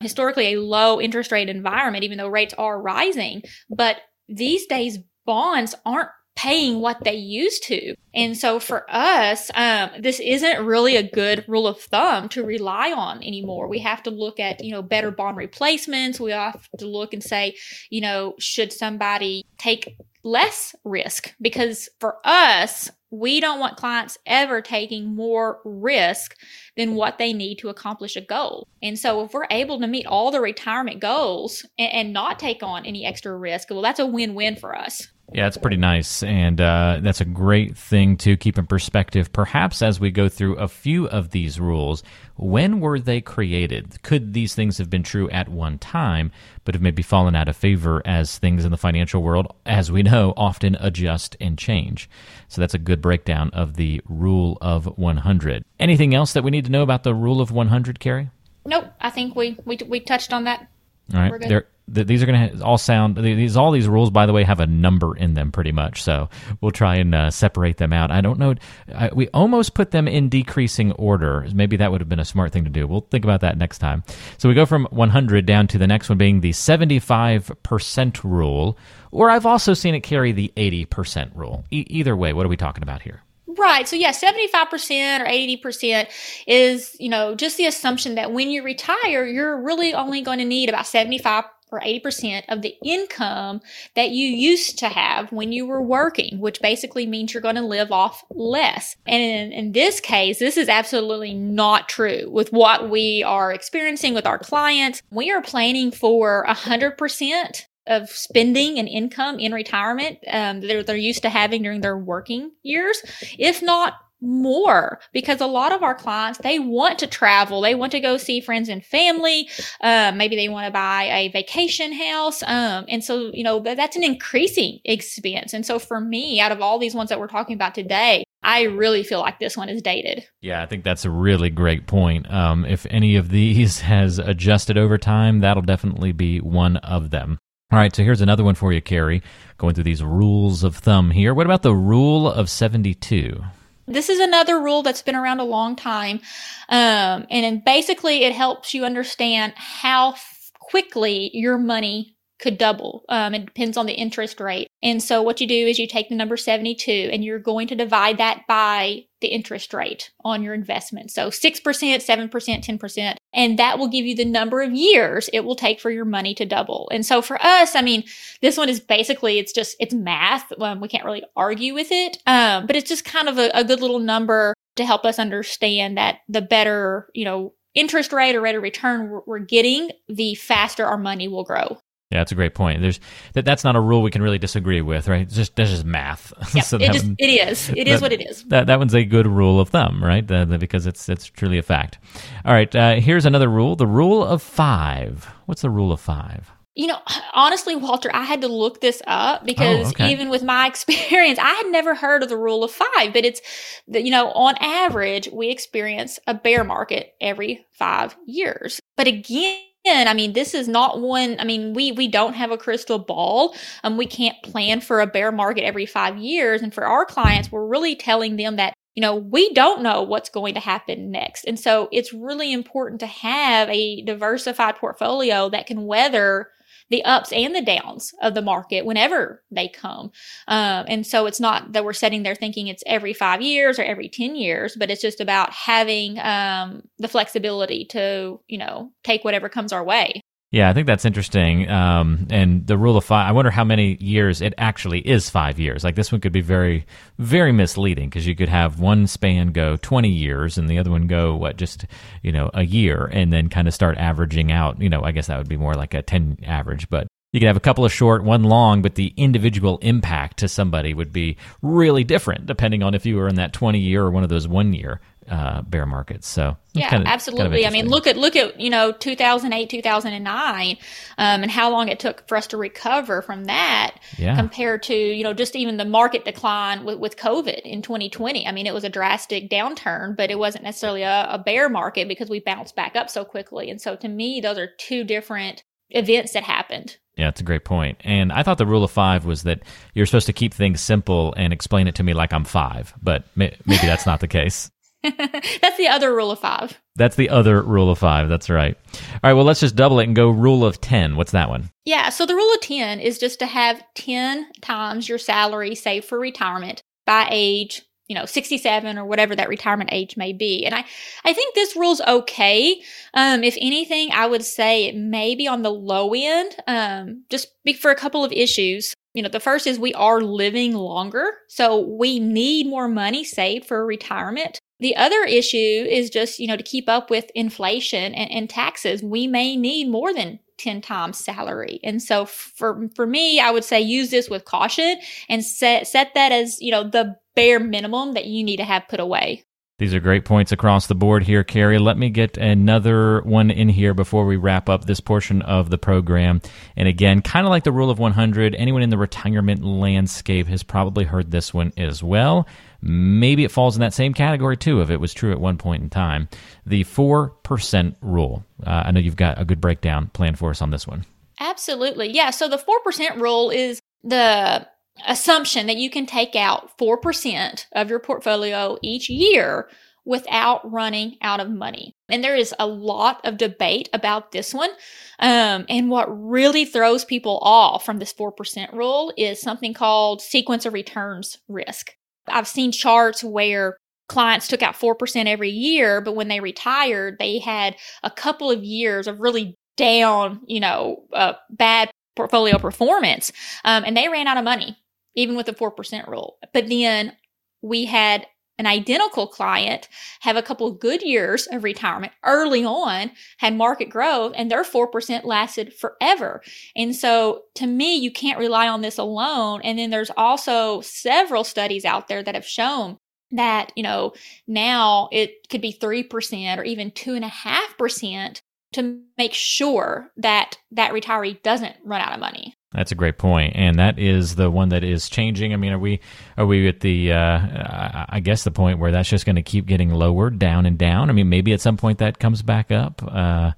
historically 0.00 0.54
a 0.54 0.60
low 0.60 1.00
interest 1.00 1.32
rate 1.32 1.48
environment, 1.48 2.04
even 2.04 2.18
though 2.18 2.28
rates 2.28 2.54
are 2.54 2.80
rising, 2.80 3.42
but 3.68 3.98
these 4.28 4.66
days 4.66 4.98
bonds 5.24 5.74
aren't 5.84 6.10
paying 6.38 6.80
what 6.80 7.02
they 7.02 7.16
used 7.16 7.64
to. 7.64 7.96
And 8.14 8.36
so 8.36 8.60
for 8.60 8.86
us, 8.88 9.50
um, 9.54 9.90
this 9.98 10.20
isn't 10.20 10.64
really 10.64 10.94
a 10.94 11.02
good 11.02 11.44
rule 11.48 11.66
of 11.66 11.80
thumb 11.80 12.28
to 12.28 12.44
rely 12.44 12.92
on 12.92 13.18
anymore. 13.24 13.66
We 13.66 13.80
have 13.80 14.04
to 14.04 14.10
look 14.12 14.38
at, 14.38 14.62
you 14.62 14.70
know, 14.70 14.80
better 14.80 15.10
bond 15.10 15.36
replacements. 15.36 16.20
We 16.20 16.30
have 16.30 16.68
to 16.78 16.86
look 16.86 17.12
and 17.12 17.24
say, 17.24 17.56
you 17.90 18.00
know, 18.00 18.34
should 18.38 18.72
somebody 18.72 19.44
take 19.58 19.96
less 20.22 20.76
risk? 20.84 21.34
Because 21.42 21.88
for 21.98 22.18
us, 22.24 22.88
we 23.10 23.40
don't 23.40 23.58
want 23.58 23.76
clients 23.76 24.18
ever 24.26 24.60
taking 24.60 25.14
more 25.14 25.60
risk 25.64 26.36
than 26.76 26.94
what 26.94 27.18
they 27.18 27.32
need 27.32 27.56
to 27.56 27.68
accomplish 27.68 28.16
a 28.16 28.20
goal. 28.20 28.66
And 28.82 28.98
so 28.98 29.24
if 29.24 29.32
we're 29.32 29.46
able 29.50 29.80
to 29.80 29.86
meet 29.86 30.06
all 30.06 30.30
the 30.30 30.40
retirement 30.40 31.00
goals 31.00 31.64
and, 31.78 31.92
and 31.92 32.12
not 32.12 32.38
take 32.38 32.62
on 32.62 32.84
any 32.84 33.04
extra 33.04 33.36
risk, 33.36 33.70
well, 33.70 33.82
that's 33.82 34.00
a 34.00 34.06
win-win 34.06 34.56
for 34.56 34.76
us. 34.76 35.08
Yeah, 35.32 35.46
it's 35.46 35.58
pretty 35.58 35.76
nice. 35.76 36.22
And 36.22 36.58
uh, 36.60 37.00
that's 37.02 37.20
a 37.20 37.26
great 37.26 37.76
thing 37.76 38.16
to 38.18 38.36
keep 38.36 38.56
in 38.56 38.66
perspective. 38.66 39.30
Perhaps 39.30 39.82
as 39.82 40.00
we 40.00 40.10
go 40.10 40.28
through 40.28 40.56
a 40.56 40.68
few 40.68 41.06
of 41.08 41.30
these 41.30 41.60
rules, 41.60 42.02
when 42.36 42.80
were 42.80 42.98
they 42.98 43.20
created? 43.20 44.02
Could 44.02 44.32
these 44.32 44.54
things 44.54 44.78
have 44.78 44.88
been 44.88 45.02
true 45.02 45.28
at 45.28 45.48
one 45.48 45.78
time, 45.78 46.32
but 46.64 46.74
have 46.74 46.82
maybe 46.82 47.02
fallen 47.02 47.36
out 47.36 47.48
of 47.48 47.56
favor 47.56 48.00
as 48.06 48.38
things 48.38 48.64
in 48.64 48.70
the 48.70 48.78
financial 48.78 49.22
world, 49.22 49.54
as 49.66 49.92
we 49.92 50.02
know, 50.02 50.32
often 50.36 50.76
adjust 50.80 51.36
and 51.40 51.58
change? 51.58 52.08
So 52.48 52.62
that's 52.62 52.74
a 52.74 52.78
good 52.78 53.02
breakdown 53.02 53.50
of 53.52 53.76
the 53.76 54.00
rule 54.08 54.56
of 54.62 54.86
100. 54.98 55.62
Anything 55.78 56.14
else 56.14 56.32
that 56.32 56.44
we 56.44 56.50
need 56.50 56.64
to 56.64 56.72
know 56.72 56.82
about 56.82 57.02
the 57.02 57.14
rule 57.14 57.42
of 57.42 57.50
100, 57.50 58.00
Carrie? 58.00 58.30
Nope. 58.64 58.86
I 58.98 59.10
think 59.10 59.36
we, 59.36 59.58
we, 59.66 59.78
we 59.86 60.00
touched 60.00 60.32
on 60.32 60.44
that. 60.44 60.68
All 61.12 61.20
right. 61.20 61.40
There, 61.40 61.66
these 61.88 62.22
are 62.22 62.26
going 62.26 62.50
to 62.50 62.64
all 62.64 62.78
sound 62.78 63.16
these 63.16 63.56
all 63.56 63.70
these 63.70 63.88
rules 63.88 64.10
by 64.10 64.26
the 64.26 64.32
way 64.32 64.44
have 64.44 64.60
a 64.60 64.66
number 64.66 65.16
in 65.16 65.34
them 65.34 65.50
pretty 65.50 65.72
much. 65.72 66.02
So 66.02 66.28
we'll 66.60 66.70
try 66.70 66.96
and 66.96 67.14
uh, 67.14 67.30
separate 67.30 67.78
them 67.78 67.92
out. 67.92 68.10
I 68.10 68.20
don't 68.20 68.38
know 68.38 68.54
I, 68.94 69.10
we 69.12 69.28
almost 69.28 69.74
put 69.74 69.90
them 69.90 70.06
in 70.06 70.28
decreasing 70.28 70.92
order. 70.92 71.46
Maybe 71.52 71.76
that 71.76 71.90
would 71.90 72.00
have 72.00 72.08
been 72.08 72.20
a 72.20 72.24
smart 72.24 72.52
thing 72.52 72.64
to 72.64 72.70
do. 72.70 72.86
We'll 72.86 73.00
think 73.00 73.24
about 73.24 73.40
that 73.40 73.58
next 73.58 73.78
time. 73.78 74.04
So 74.38 74.48
we 74.48 74.54
go 74.54 74.66
from 74.66 74.86
100 74.90 75.46
down 75.46 75.66
to 75.68 75.78
the 75.78 75.86
next 75.86 76.08
one 76.08 76.18
being 76.18 76.40
the 76.40 76.50
75% 76.50 78.24
rule 78.24 78.78
or 79.10 79.30
i've 79.30 79.46
also 79.46 79.72
seen 79.74 79.94
it 79.94 80.00
carry 80.00 80.32
the 80.32 80.52
80% 80.56 81.30
rule. 81.34 81.64
E- 81.70 81.86
either 81.88 82.16
way 82.16 82.32
what 82.32 82.44
are 82.44 82.50
we 82.50 82.56
talking 82.56 82.82
about 82.82 83.02
here? 83.02 83.22
Right. 83.58 83.88
So 83.88 83.96
yeah, 83.96 84.12
75% 84.12 85.20
or 85.20 85.24
80% 85.24 86.08
is, 86.46 86.96
you 87.00 87.08
know, 87.08 87.34
just 87.34 87.56
the 87.56 87.66
assumption 87.66 88.14
that 88.14 88.32
when 88.32 88.50
you 88.50 88.62
retire, 88.62 89.26
you're 89.26 89.60
really 89.60 89.94
only 89.94 90.20
going 90.22 90.38
to 90.38 90.44
need 90.44 90.68
about 90.68 90.86
75 90.86 91.44
or 91.70 91.80
80% 91.80 92.44
of 92.48 92.62
the 92.62 92.74
income 92.84 93.60
that 93.94 94.10
you 94.10 94.26
used 94.26 94.78
to 94.78 94.88
have 94.88 95.30
when 95.32 95.52
you 95.52 95.66
were 95.66 95.82
working, 95.82 96.40
which 96.40 96.60
basically 96.60 97.06
means 97.06 97.32
you're 97.32 97.42
going 97.42 97.54
to 97.56 97.62
live 97.62 97.92
off 97.92 98.24
less. 98.30 98.96
And 99.06 99.22
in, 99.22 99.52
in, 99.52 99.72
this 99.72 100.00
case, 100.00 100.38
this 100.38 100.56
is 100.56 100.68
absolutely 100.68 101.34
not 101.34 101.88
true 101.88 102.28
with 102.30 102.52
what 102.52 102.90
we 102.90 103.22
are 103.22 103.52
experiencing 103.52 104.14
with 104.14 104.26
our 104.26 104.38
clients. 104.38 105.02
We 105.10 105.30
are 105.30 105.42
planning 105.42 105.90
for 105.90 106.44
100% 106.48 107.66
of 107.86 108.10
spending 108.10 108.78
and 108.78 108.88
income 108.88 109.38
in 109.38 109.52
retirement 109.52 110.18
um, 110.30 110.60
that 110.60 110.66
they're, 110.66 110.82
they're 110.82 110.96
used 110.96 111.22
to 111.22 111.30
having 111.30 111.62
during 111.62 111.80
their 111.80 111.96
working 111.96 112.52
years, 112.62 113.02
if 113.38 113.62
not 113.62 113.94
more 114.20 115.00
because 115.12 115.40
a 115.40 115.46
lot 115.46 115.72
of 115.72 115.82
our 115.82 115.94
clients 115.94 116.38
they 116.40 116.58
want 116.58 116.98
to 116.98 117.06
travel 117.06 117.60
they 117.60 117.74
want 117.74 117.92
to 117.92 118.00
go 118.00 118.16
see 118.16 118.40
friends 118.40 118.68
and 118.68 118.84
family 118.84 119.48
um, 119.80 120.16
maybe 120.16 120.36
they 120.36 120.48
want 120.48 120.66
to 120.66 120.72
buy 120.72 121.04
a 121.04 121.28
vacation 121.28 121.92
house 121.92 122.42
um, 122.44 122.84
and 122.88 123.04
so 123.04 123.30
you 123.32 123.44
know 123.44 123.60
that's 123.60 123.96
an 123.96 124.02
increasing 124.02 124.78
expense 124.84 125.54
and 125.54 125.64
so 125.64 125.78
for 125.78 126.00
me 126.00 126.40
out 126.40 126.52
of 126.52 126.60
all 126.60 126.78
these 126.78 126.94
ones 126.94 127.08
that 127.10 127.20
we're 127.20 127.28
talking 127.28 127.54
about 127.54 127.74
today 127.74 128.24
I 128.42 128.62
really 128.62 129.02
feel 129.02 129.18
like 129.18 129.40
this 129.40 129.56
one 129.56 129.68
is 129.68 129.82
dated. 129.82 130.24
Yeah, 130.40 130.62
I 130.62 130.66
think 130.66 130.84
that's 130.84 131.04
a 131.04 131.10
really 131.10 131.50
great 131.50 131.88
point. 131.88 132.32
Um, 132.32 132.64
if 132.64 132.86
any 132.88 133.16
of 133.16 133.30
these 133.30 133.80
has 133.82 134.18
adjusted 134.18 134.78
over 134.78 134.96
time, 134.96 135.40
that'll 135.40 135.62
definitely 135.62 136.12
be 136.12 136.40
one 136.40 136.76
of 136.78 137.10
them. 137.10 137.38
All 137.70 137.78
right, 137.78 137.94
so 137.94 138.02
here's 138.02 138.22
another 138.22 138.44
one 138.44 138.54
for 138.54 138.72
you, 138.72 138.80
Carrie. 138.80 139.22
Going 139.58 139.74
through 139.74 139.84
these 139.84 140.02
rules 140.02 140.64
of 140.64 140.76
thumb 140.76 141.10
here. 141.10 141.34
What 141.34 141.44
about 141.44 141.62
the 141.62 141.74
rule 141.74 142.30
of 142.30 142.48
72? 142.48 143.42
This 143.88 144.08
is 144.08 144.20
another 144.20 144.60
rule 144.60 144.82
that's 144.82 145.02
been 145.02 145.16
around 145.16 145.40
a 145.40 145.44
long 145.44 145.74
time. 145.74 146.20
Um, 146.68 147.26
and 147.30 147.64
basically, 147.64 148.24
it 148.24 148.34
helps 148.34 148.74
you 148.74 148.84
understand 148.84 149.54
how 149.56 150.14
quickly 150.60 151.30
your 151.32 151.56
money 151.58 152.16
could 152.38 152.58
double. 152.58 153.04
Um, 153.08 153.34
it 153.34 153.46
depends 153.46 153.76
on 153.76 153.86
the 153.86 153.94
interest 153.94 154.40
rate. 154.40 154.68
And 154.82 155.02
so 155.02 155.22
what 155.22 155.40
you 155.40 155.46
do 155.46 155.66
is 155.66 155.78
you 155.78 155.88
take 155.88 156.08
the 156.08 156.14
number 156.14 156.36
72 156.36 157.10
and 157.12 157.24
you're 157.24 157.40
going 157.40 157.66
to 157.68 157.74
divide 157.74 158.18
that 158.18 158.42
by 158.46 159.06
the 159.20 159.28
interest 159.28 159.74
rate 159.74 160.10
on 160.24 160.42
your 160.42 160.54
investment. 160.54 161.10
So 161.10 161.28
6%, 161.28 161.60
7%, 161.62 162.30
10%. 162.30 163.16
And 163.32 163.58
that 163.58 163.78
will 163.78 163.88
give 163.88 164.06
you 164.06 164.14
the 164.14 164.24
number 164.24 164.62
of 164.62 164.72
years 164.72 165.28
it 165.32 165.40
will 165.40 165.56
take 165.56 165.80
for 165.80 165.90
your 165.90 166.04
money 166.04 166.34
to 166.34 166.46
double. 166.46 166.88
And 166.92 167.04
so 167.04 167.20
for 167.22 167.40
us, 167.42 167.74
I 167.74 167.82
mean, 167.82 168.04
this 168.42 168.56
one 168.56 168.68
is 168.68 168.80
basically, 168.80 169.38
it's 169.38 169.52
just, 169.52 169.76
it's 169.80 169.94
math. 169.94 170.52
Um, 170.60 170.80
we 170.80 170.88
can't 170.88 171.04
really 171.04 171.24
argue 171.36 171.74
with 171.74 171.88
it. 171.90 172.18
Um, 172.26 172.66
but 172.66 172.76
it's 172.76 172.88
just 172.88 173.04
kind 173.04 173.28
of 173.28 173.38
a, 173.38 173.50
a 173.54 173.64
good 173.64 173.80
little 173.80 173.98
number 173.98 174.54
to 174.76 174.86
help 174.86 175.04
us 175.04 175.18
understand 175.18 175.98
that 175.98 176.18
the 176.28 176.42
better, 176.42 177.10
you 177.14 177.24
know, 177.24 177.54
interest 177.74 178.12
rate 178.12 178.34
or 178.34 178.40
rate 178.40 178.56
of 178.56 178.62
return 178.62 179.20
we're 179.26 179.38
getting, 179.38 179.90
the 180.08 180.34
faster 180.36 180.84
our 180.86 180.98
money 180.98 181.28
will 181.28 181.44
grow. 181.44 181.78
Yeah, 182.10 182.20
that's 182.20 182.32
a 182.32 182.34
great 182.34 182.54
point. 182.54 182.80
There's 182.80 183.00
that. 183.34 183.44
That's 183.44 183.64
not 183.64 183.76
a 183.76 183.80
rule 183.80 184.00
we 184.00 184.10
can 184.10 184.22
really 184.22 184.38
disagree 184.38 184.80
with, 184.80 185.08
right? 185.08 185.22
It's 185.22 185.34
just 185.34 185.54
that's 185.56 185.70
just 185.70 185.84
math. 185.84 186.32
Yeah, 186.54 186.62
so 186.62 186.78
it, 186.78 186.92
just, 186.92 187.04
one, 187.04 187.16
it 187.18 187.26
is. 187.26 187.68
It 187.68 187.74
that, 187.74 187.88
is 187.88 188.00
what 188.00 188.12
it 188.12 188.26
is. 188.26 188.44
That 188.44 188.66
that 188.68 188.78
one's 188.78 188.94
a 188.94 189.04
good 189.04 189.26
rule 189.26 189.60
of 189.60 189.68
thumb, 189.68 190.02
right? 190.02 190.26
The, 190.26 190.46
the, 190.46 190.58
because 190.58 190.86
it's 190.86 191.10
it's 191.10 191.26
truly 191.26 191.58
a 191.58 191.62
fact. 191.62 191.98
All 192.46 192.54
right, 192.54 192.74
uh, 192.74 192.94
here's 192.94 193.26
another 193.26 193.48
rule: 193.48 193.76
the 193.76 193.86
rule 193.86 194.24
of 194.24 194.40
five. 194.40 195.28
What's 195.44 195.60
the 195.60 195.68
rule 195.68 195.92
of 195.92 196.00
five? 196.00 196.50
You 196.74 196.86
know, 196.86 196.98
honestly, 197.34 197.76
Walter, 197.76 198.08
I 198.14 198.22
had 198.22 198.40
to 198.40 198.48
look 198.48 198.80
this 198.80 199.02
up 199.06 199.44
because 199.44 199.88
oh, 199.88 199.90
okay. 199.90 200.10
even 200.10 200.30
with 200.30 200.42
my 200.42 200.66
experience, 200.68 201.38
I 201.38 201.50
had 201.50 201.66
never 201.66 201.94
heard 201.94 202.22
of 202.22 202.30
the 202.30 202.38
rule 202.38 202.64
of 202.64 202.70
five. 202.70 203.12
But 203.12 203.26
it's, 203.26 203.42
you 203.86 204.10
know, 204.10 204.30
on 204.30 204.54
average, 204.60 205.28
we 205.30 205.50
experience 205.50 206.18
a 206.26 206.34
bear 206.34 206.64
market 206.64 207.14
every 207.20 207.66
five 207.72 208.16
years. 208.26 208.80
But 208.96 209.08
again 209.08 209.60
I 209.88 210.14
mean, 210.14 210.32
this 210.32 210.54
is 210.54 210.68
not 210.68 211.00
one. 211.00 211.36
I 211.38 211.44
mean, 211.44 211.74
we 211.74 211.92
we 211.92 212.08
don't 212.08 212.34
have 212.34 212.50
a 212.50 212.58
crystal 212.58 212.98
ball. 212.98 213.54
Um, 213.84 213.96
we 213.96 214.06
can't 214.06 214.40
plan 214.42 214.80
for 214.80 215.00
a 215.00 215.06
bear 215.06 215.32
market 215.32 215.64
every 215.64 215.86
five 215.86 216.18
years. 216.18 216.62
And 216.62 216.74
for 216.74 216.84
our 216.84 217.04
clients, 217.04 217.50
we're 217.50 217.66
really 217.66 217.96
telling 217.96 218.36
them 218.36 218.56
that 218.56 218.74
you 218.94 219.00
know 219.00 219.16
we 219.16 219.52
don't 219.54 219.82
know 219.82 220.02
what's 220.02 220.28
going 220.28 220.54
to 220.54 220.60
happen 220.60 221.10
next. 221.10 221.44
And 221.44 221.58
so 221.58 221.88
it's 221.92 222.12
really 222.12 222.52
important 222.52 223.00
to 223.00 223.06
have 223.06 223.68
a 223.70 224.02
diversified 224.02 224.76
portfolio 224.76 225.48
that 225.50 225.66
can 225.66 225.86
weather 225.86 226.50
the 226.90 227.04
ups 227.04 227.32
and 227.32 227.54
the 227.54 227.62
downs 227.62 228.14
of 228.22 228.34
the 228.34 228.42
market 228.42 228.84
whenever 228.84 229.42
they 229.50 229.68
come. 229.68 230.10
Um, 230.46 230.86
and 230.88 231.06
so 231.06 231.26
it's 231.26 231.40
not 231.40 231.72
that 231.72 231.84
we're 231.84 231.92
sitting 231.92 232.22
there 232.22 232.34
thinking 232.34 232.68
it's 232.68 232.82
every 232.86 233.12
five 233.12 233.42
years 233.42 233.78
or 233.78 233.82
every 233.82 234.08
10 234.08 234.36
years, 234.36 234.76
but 234.76 234.90
it's 234.90 235.02
just 235.02 235.20
about 235.20 235.52
having 235.52 236.18
um, 236.20 236.82
the 236.98 237.08
flexibility 237.08 237.84
to, 237.86 238.40
you 238.48 238.58
know, 238.58 238.92
take 239.04 239.24
whatever 239.24 239.48
comes 239.48 239.72
our 239.72 239.84
way. 239.84 240.22
Yeah, 240.50 240.70
I 240.70 240.72
think 240.72 240.86
that's 240.86 241.04
interesting. 241.04 241.68
Um, 241.68 242.26
and 242.30 242.66
the 242.66 242.78
rule 242.78 242.96
of 242.96 243.04
five, 243.04 243.28
I 243.28 243.32
wonder 243.32 243.50
how 243.50 243.64
many 243.64 243.98
years 244.00 244.40
it 244.40 244.54
actually 244.56 245.00
is 245.00 245.28
five 245.28 245.60
years. 245.60 245.84
Like 245.84 245.94
this 245.94 246.10
one 246.10 246.22
could 246.22 246.32
be 246.32 246.40
very, 246.40 246.86
very 247.18 247.52
misleading 247.52 248.08
because 248.08 248.26
you 248.26 248.34
could 248.34 248.48
have 248.48 248.80
one 248.80 249.06
span 249.06 249.48
go 249.48 249.76
20 249.76 250.08
years 250.08 250.56
and 250.56 250.66
the 250.66 250.78
other 250.78 250.90
one 250.90 251.06
go, 251.06 251.36
what, 251.36 251.58
just, 251.58 251.84
you 252.22 252.32
know, 252.32 252.50
a 252.54 252.64
year 252.64 253.10
and 253.12 253.30
then 253.30 253.50
kind 253.50 253.68
of 253.68 253.74
start 253.74 253.98
averaging 253.98 254.50
out. 254.50 254.80
You 254.80 254.88
know, 254.88 255.02
I 255.02 255.12
guess 255.12 255.26
that 255.26 255.36
would 255.36 255.50
be 255.50 255.58
more 255.58 255.74
like 255.74 255.92
a 255.92 256.00
10 256.00 256.38
average, 256.46 256.88
but 256.88 257.08
you 257.34 257.40
could 257.40 257.46
have 257.46 257.58
a 257.58 257.60
couple 257.60 257.84
of 257.84 257.92
short, 257.92 258.24
one 258.24 258.44
long, 258.44 258.80
but 258.80 258.94
the 258.94 259.12
individual 259.18 259.76
impact 259.82 260.38
to 260.38 260.48
somebody 260.48 260.94
would 260.94 261.12
be 261.12 261.36
really 261.60 262.04
different 262.04 262.46
depending 262.46 262.82
on 262.82 262.94
if 262.94 263.04
you 263.04 263.16
were 263.16 263.28
in 263.28 263.34
that 263.34 263.52
20 263.52 263.78
year 263.78 264.02
or 264.04 264.10
one 264.10 264.22
of 264.22 264.30
those 264.30 264.48
one 264.48 264.72
year 264.72 264.98
uh, 265.30 265.62
bear 265.62 265.86
markets. 265.86 266.26
So 266.28 266.56
yeah, 266.72 266.90
kind 266.90 267.02
of, 267.02 267.08
absolutely. 267.08 267.62
Kind 267.62 267.64
of 267.64 267.66
I 267.66 267.70
mean, 267.70 267.88
look 267.88 268.06
at 268.06 268.16
look 268.16 268.36
at 268.36 268.58
you 268.60 268.70
know 268.70 268.92
2008, 268.92 269.70
2009, 269.70 270.76
um, 271.18 271.42
and 271.42 271.50
how 271.50 271.70
long 271.70 271.88
it 271.88 271.98
took 271.98 272.26
for 272.28 272.36
us 272.36 272.46
to 272.48 272.56
recover 272.56 273.22
from 273.22 273.46
that 273.46 273.96
yeah. 274.16 274.36
compared 274.36 274.82
to 274.84 274.94
you 274.94 275.24
know 275.24 275.34
just 275.34 275.56
even 275.56 275.76
the 275.76 275.84
market 275.84 276.24
decline 276.24 276.84
with, 276.84 276.98
with 276.98 277.16
COVID 277.16 277.60
in 277.62 277.82
2020. 277.82 278.46
I 278.46 278.52
mean, 278.52 278.66
it 278.66 278.74
was 278.74 278.84
a 278.84 278.90
drastic 278.90 279.50
downturn, 279.50 280.16
but 280.16 280.30
it 280.30 280.38
wasn't 280.38 280.64
necessarily 280.64 281.02
a, 281.02 281.26
a 281.30 281.38
bear 281.38 281.68
market 281.68 282.08
because 282.08 282.28
we 282.28 282.40
bounced 282.40 282.76
back 282.76 282.96
up 282.96 283.10
so 283.10 283.24
quickly. 283.24 283.70
And 283.70 283.80
so 283.80 283.96
to 283.96 284.08
me, 284.08 284.40
those 284.40 284.58
are 284.58 284.68
two 284.78 285.04
different 285.04 285.62
events 285.90 286.32
that 286.32 286.42
happened. 286.42 286.96
Yeah, 287.18 287.28
it's 287.28 287.40
a 287.40 287.44
great 287.44 287.64
point. 287.64 288.00
And 288.04 288.32
I 288.32 288.44
thought 288.44 288.58
the 288.58 288.66
rule 288.66 288.84
of 288.84 288.92
five 288.92 289.24
was 289.24 289.42
that 289.42 289.62
you're 289.92 290.06
supposed 290.06 290.26
to 290.26 290.32
keep 290.32 290.54
things 290.54 290.80
simple 290.80 291.34
and 291.36 291.52
explain 291.52 291.88
it 291.88 291.96
to 291.96 292.04
me 292.04 292.14
like 292.14 292.32
I'm 292.32 292.44
five, 292.44 292.94
but 293.02 293.24
maybe 293.34 293.56
that's 293.66 294.06
not 294.06 294.20
the 294.20 294.28
case. 294.28 294.70
that's 295.02 295.76
the 295.76 295.88
other 295.88 296.14
rule 296.14 296.30
of 296.30 296.40
five. 296.40 296.78
That's 296.96 297.16
the 297.16 297.30
other 297.30 297.62
rule 297.62 297.90
of 297.90 297.98
five. 297.98 298.28
That's 298.28 298.50
right. 298.50 298.76
All 298.94 299.20
right. 299.22 299.32
Well, 299.32 299.44
let's 299.44 299.60
just 299.60 299.76
double 299.76 300.00
it 300.00 300.04
and 300.04 300.16
go 300.16 300.30
rule 300.30 300.64
of 300.64 300.80
10. 300.80 301.16
What's 301.16 301.32
that 301.32 301.48
one? 301.48 301.70
Yeah. 301.84 302.08
So 302.08 302.26
the 302.26 302.34
rule 302.34 302.52
of 302.54 302.60
10 302.60 302.98
is 302.98 303.18
just 303.18 303.38
to 303.38 303.46
have 303.46 303.82
10 303.94 304.48
times 304.60 305.08
your 305.08 305.18
salary 305.18 305.74
saved 305.74 306.06
for 306.06 306.18
retirement 306.18 306.82
by 307.06 307.28
age 307.30 307.82
you 308.08 308.14
know 308.14 308.24
67 308.24 308.98
or 308.98 309.04
whatever 309.04 309.36
that 309.36 309.48
retirement 309.48 309.90
age 309.92 310.16
may 310.16 310.32
be 310.32 310.64
and 310.64 310.74
i 310.74 310.84
i 311.24 311.32
think 311.32 311.54
this 311.54 311.76
rule's 311.76 312.00
okay 312.00 312.80
um 313.14 313.44
if 313.44 313.56
anything 313.60 314.10
i 314.12 314.26
would 314.26 314.44
say 314.44 314.86
it 314.86 314.96
may 314.96 315.34
be 315.34 315.46
on 315.46 315.62
the 315.62 315.70
low 315.70 316.12
end 316.14 316.56
um 316.66 317.24
just 317.30 317.48
for 317.80 317.90
a 317.90 317.96
couple 317.96 318.24
of 318.24 318.32
issues 318.32 318.94
you 319.14 319.22
know 319.22 319.28
the 319.28 319.40
first 319.40 319.66
is 319.66 319.78
we 319.78 319.94
are 319.94 320.20
living 320.20 320.72
longer 320.72 321.26
so 321.48 321.80
we 321.80 322.18
need 322.18 322.66
more 322.66 322.88
money 322.88 323.24
saved 323.24 323.66
for 323.66 323.84
retirement 323.86 324.58
the 324.80 324.96
other 324.96 325.22
issue 325.24 325.56
is 325.56 326.10
just 326.10 326.38
you 326.38 326.46
know 326.46 326.56
to 326.56 326.62
keep 326.62 326.88
up 326.88 327.10
with 327.10 327.30
inflation 327.34 328.14
and, 328.14 328.30
and 328.30 328.50
taxes 328.50 329.02
we 329.02 329.26
may 329.26 329.56
need 329.56 329.88
more 329.88 330.12
than 330.12 330.38
10 330.58 330.80
times 330.82 331.18
salary. 331.18 331.80
And 331.82 332.02
so 332.02 332.26
for 332.26 332.88
for 332.94 333.06
me, 333.06 333.40
I 333.40 333.50
would 333.50 333.64
say 333.64 333.80
use 333.80 334.10
this 334.10 334.28
with 334.28 334.44
caution 334.44 334.98
and 335.28 335.44
set 335.44 335.86
set 335.86 336.14
that 336.14 336.32
as, 336.32 336.60
you 336.60 336.70
know, 336.70 336.84
the 336.84 337.16
bare 337.34 337.60
minimum 337.60 338.14
that 338.14 338.26
you 338.26 338.44
need 338.44 338.58
to 338.58 338.64
have 338.64 338.88
put 338.88 339.00
away. 339.00 339.44
These 339.78 339.94
are 339.94 340.00
great 340.00 340.24
points 340.24 340.50
across 340.50 340.88
the 340.88 340.96
board 340.96 341.22
here, 341.22 341.44
Carrie. 341.44 341.78
Let 341.78 341.96
me 341.96 342.10
get 342.10 342.36
another 342.36 343.20
one 343.22 343.48
in 343.48 343.68
here 343.68 343.94
before 343.94 344.26
we 344.26 344.34
wrap 344.34 344.68
up 344.68 344.84
this 344.84 344.98
portion 344.98 345.40
of 345.42 345.70
the 345.70 345.78
program. 345.78 346.42
And 346.76 346.88
again, 346.88 347.22
kind 347.22 347.46
of 347.46 347.50
like 347.50 347.62
the 347.62 347.70
rule 347.70 347.88
of 347.88 348.00
100, 348.00 348.56
anyone 348.56 348.82
in 348.82 348.90
the 348.90 348.98
retirement 348.98 349.62
landscape 349.62 350.48
has 350.48 350.64
probably 350.64 351.04
heard 351.04 351.30
this 351.30 351.54
one 351.54 351.72
as 351.76 352.02
well. 352.02 352.48
Maybe 352.80 353.44
it 353.44 353.50
falls 353.50 353.76
in 353.76 353.80
that 353.80 353.94
same 353.94 354.14
category 354.14 354.56
too, 354.56 354.80
if 354.80 354.90
it 354.90 355.00
was 355.00 355.12
true 355.12 355.32
at 355.32 355.40
one 355.40 355.58
point 355.58 355.82
in 355.82 355.90
time. 355.90 356.28
The 356.64 356.84
4% 356.84 357.96
rule. 358.00 358.44
Uh, 358.64 358.84
I 358.86 358.90
know 358.92 359.00
you've 359.00 359.16
got 359.16 359.40
a 359.40 359.44
good 359.44 359.60
breakdown 359.60 360.10
planned 360.12 360.38
for 360.38 360.50
us 360.50 360.62
on 360.62 360.70
this 360.70 360.86
one. 360.86 361.04
Absolutely. 361.40 362.10
Yeah. 362.10 362.30
So 362.30 362.48
the 362.48 362.58
4% 362.58 363.20
rule 363.20 363.50
is 363.50 363.80
the 364.02 364.66
assumption 365.06 365.66
that 365.66 365.76
you 365.76 365.90
can 365.90 366.06
take 366.06 366.34
out 366.36 366.76
4% 366.78 367.66
of 367.72 367.90
your 367.90 367.98
portfolio 367.98 368.78
each 368.82 369.08
year 369.08 369.68
without 370.04 370.68
running 370.70 371.16
out 371.20 371.38
of 371.38 371.50
money. 371.50 371.94
And 372.08 372.24
there 372.24 372.34
is 372.34 372.54
a 372.58 372.66
lot 372.66 373.20
of 373.24 373.36
debate 373.36 373.90
about 373.92 374.32
this 374.32 374.54
one. 374.54 374.70
Um, 375.18 375.66
and 375.68 375.90
what 375.90 376.06
really 376.08 376.64
throws 376.64 377.04
people 377.04 377.38
off 377.42 377.84
from 377.84 377.98
this 377.98 378.14
4% 378.14 378.72
rule 378.72 379.12
is 379.18 379.40
something 379.40 379.74
called 379.74 380.22
sequence 380.22 380.64
of 380.64 380.72
returns 380.72 381.38
risk. 381.46 381.94
I've 382.30 382.48
seen 382.48 382.72
charts 382.72 383.22
where 383.22 383.76
clients 384.08 384.48
took 384.48 384.62
out 384.62 384.74
4% 384.74 385.26
every 385.26 385.50
year, 385.50 386.00
but 386.00 386.16
when 386.16 386.28
they 386.28 386.40
retired, 386.40 387.16
they 387.18 387.38
had 387.38 387.76
a 388.02 388.10
couple 388.10 388.50
of 388.50 388.64
years 388.64 389.06
of 389.06 389.20
really 389.20 389.54
down, 389.76 390.40
you 390.46 390.60
know, 390.60 391.04
uh, 391.12 391.34
bad 391.50 391.90
portfolio 392.16 392.58
performance. 392.58 393.30
Um, 393.64 393.84
and 393.86 393.96
they 393.96 394.08
ran 394.08 394.26
out 394.26 394.38
of 394.38 394.44
money 394.44 394.76
even 395.18 395.36
with 395.36 395.46
the 395.46 395.52
4% 395.52 396.06
rule. 396.06 396.38
But 396.54 396.68
then 396.68 397.12
we 397.60 397.84
had 397.84 398.26
an 398.58 398.66
identical 398.66 399.26
client 399.26 399.88
have 400.20 400.36
a 400.36 400.42
couple 400.42 400.70
good 400.72 401.02
years 401.02 401.46
of 401.46 401.64
retirement 401.64 402.12
early 402.24 402.64
on, 402.64 403.12
had 403.38 403.56
market 403.56 403.88
growth, 403.88 404.32
and 404.36 404.50
their 404.50 404.64
4% 404.64 405.24
lasted 405.24 405.72
forever. 405.72 406.42
And 406.76 406.94
so 406.94 407.44
to 407.54 407.66
me, 407.66 407.96
you 407.96 408.10
can't 408.10 408.38
rely 408.38 408.68
on 408.68 408.82
this 408.82 408.98
alone. 408.98 409.60
And 409.62 409.78
then 409.78 409.90
there's 409.90 410.10
also 410.16 410.80
several 410.80 411.44
studies 411.44 411.84
out 411.84 412.08
there 412.08 412.22
that 412.22 412.34
have 412.34 412.44
shown 412.44 412.98
that, 413.30 413.72
you 413.76 413.82
know, 413.82 414.12
now 414.46 415.08
it 415.12 415.48
could 415.50 415.60
be 415.60 415.72
3% 415.72 416.58
or 416.58 416.64
even 416.64 416.90
2.5% 416.90 418.40
to 418.72 419.00
make 419.16 419.34
sure 419.34 420.10
that 420.16 420.58
that 420.72 420.92
retiree 420.92 421.42
doesn't 421.42 421.76
run 421.84 422.00
out 422.00 422.12
of 422.12 422.20
money. 422.20 422.47
That's 422.72 422.92
a 422.92 422.94
great 422.94 423.16
point, 423.16 423.56
and 423.56 423.78
that 423.78 423.98
is 423.98 424.34
the 424.34 424.50
one 424.50 424.68
that 424.70 424.84
is 424.84 425.08
changing. 425.08 425.54
I 425.54 425.56
mean, 425.56 425.72
are 425.72 425.78
we 425.78 426.00
are 426.36 426.44
we 426.44 426.68
at 426.68 426.80
the 426.80 427.12
uh, 427.12 428.06
I 428.10 428.20
guess 428.20 428.44
the 428.44 428.50
point 428.50 428.78
where 428.78 428.92
that's 428.92 429.08
just 429.08 429.24
going 429.24 429.36
to 429.36 429.42
keep 429.42 429.64
getting 429.64 429.90
lower, 429.90 430.28
down 430.28 430.66
and 430.66 430.76
down? 430.76 431.08
I 431.08 431.14
mean, 431.14 431.30
maybe 431.30 431.54
at 431.54 431.62
some 431.62 431.78
point 431.78 431.98
that 431.98 432.18
comes 432.18 432.42
back 432.42 432.70
up. 432.70 433.02
Uh, 433.02 433.52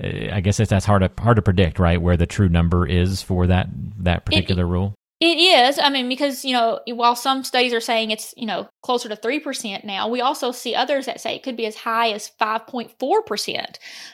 I 0.00 0.40
guess 0.40 0.56
that's 0.56 0.84
hard 0.84 1.02
to 1.02 1.22
hard 1.22 1.36
to 1.36 1.42
predict, 1.42 1.78
right? 1.78 2.02
Where 2.02 2.16
the 2.16 2.26
true 2.26 2.48
number 2.48 2.84
is 2.84 3.22
for 3.22 3.46
that 3.46 3.68
that 3.98 4.24
particular 4.24 4.64
it, 4.64 4.68
rule. 4.68 4.97
It 5.20 5.36
is. 5.38 5.80
I 5.80 5.90
mean, 5.90 6.08
because, 6.08 6.44
you 6.44 6.52
know, 6.52 6.78
while 6.86 7.16
some 7.16 7.42
studies 7.42 7.74
are 7.74 7.80
saying 7.80 8.12
it's, 8.12 8.32
you 8.36 8.46
know, 8.46 8.68
closer 8.82 9.08
to 9.08 9.16
3% 9.16 9.82
now, 9.82 10.06
we 10.08 10.20
also 10.20 10.52
see 10.52 10.76
others 10.76 11.06
that 11.06 11.20
say 11.20 11.34
it 11.34 11.42
could 11.42 11.56
be 11.56 11.66
as 11.66 11.74
high 11.74 12.12
as 12.12 12.30
5.4%. 12.40 13.58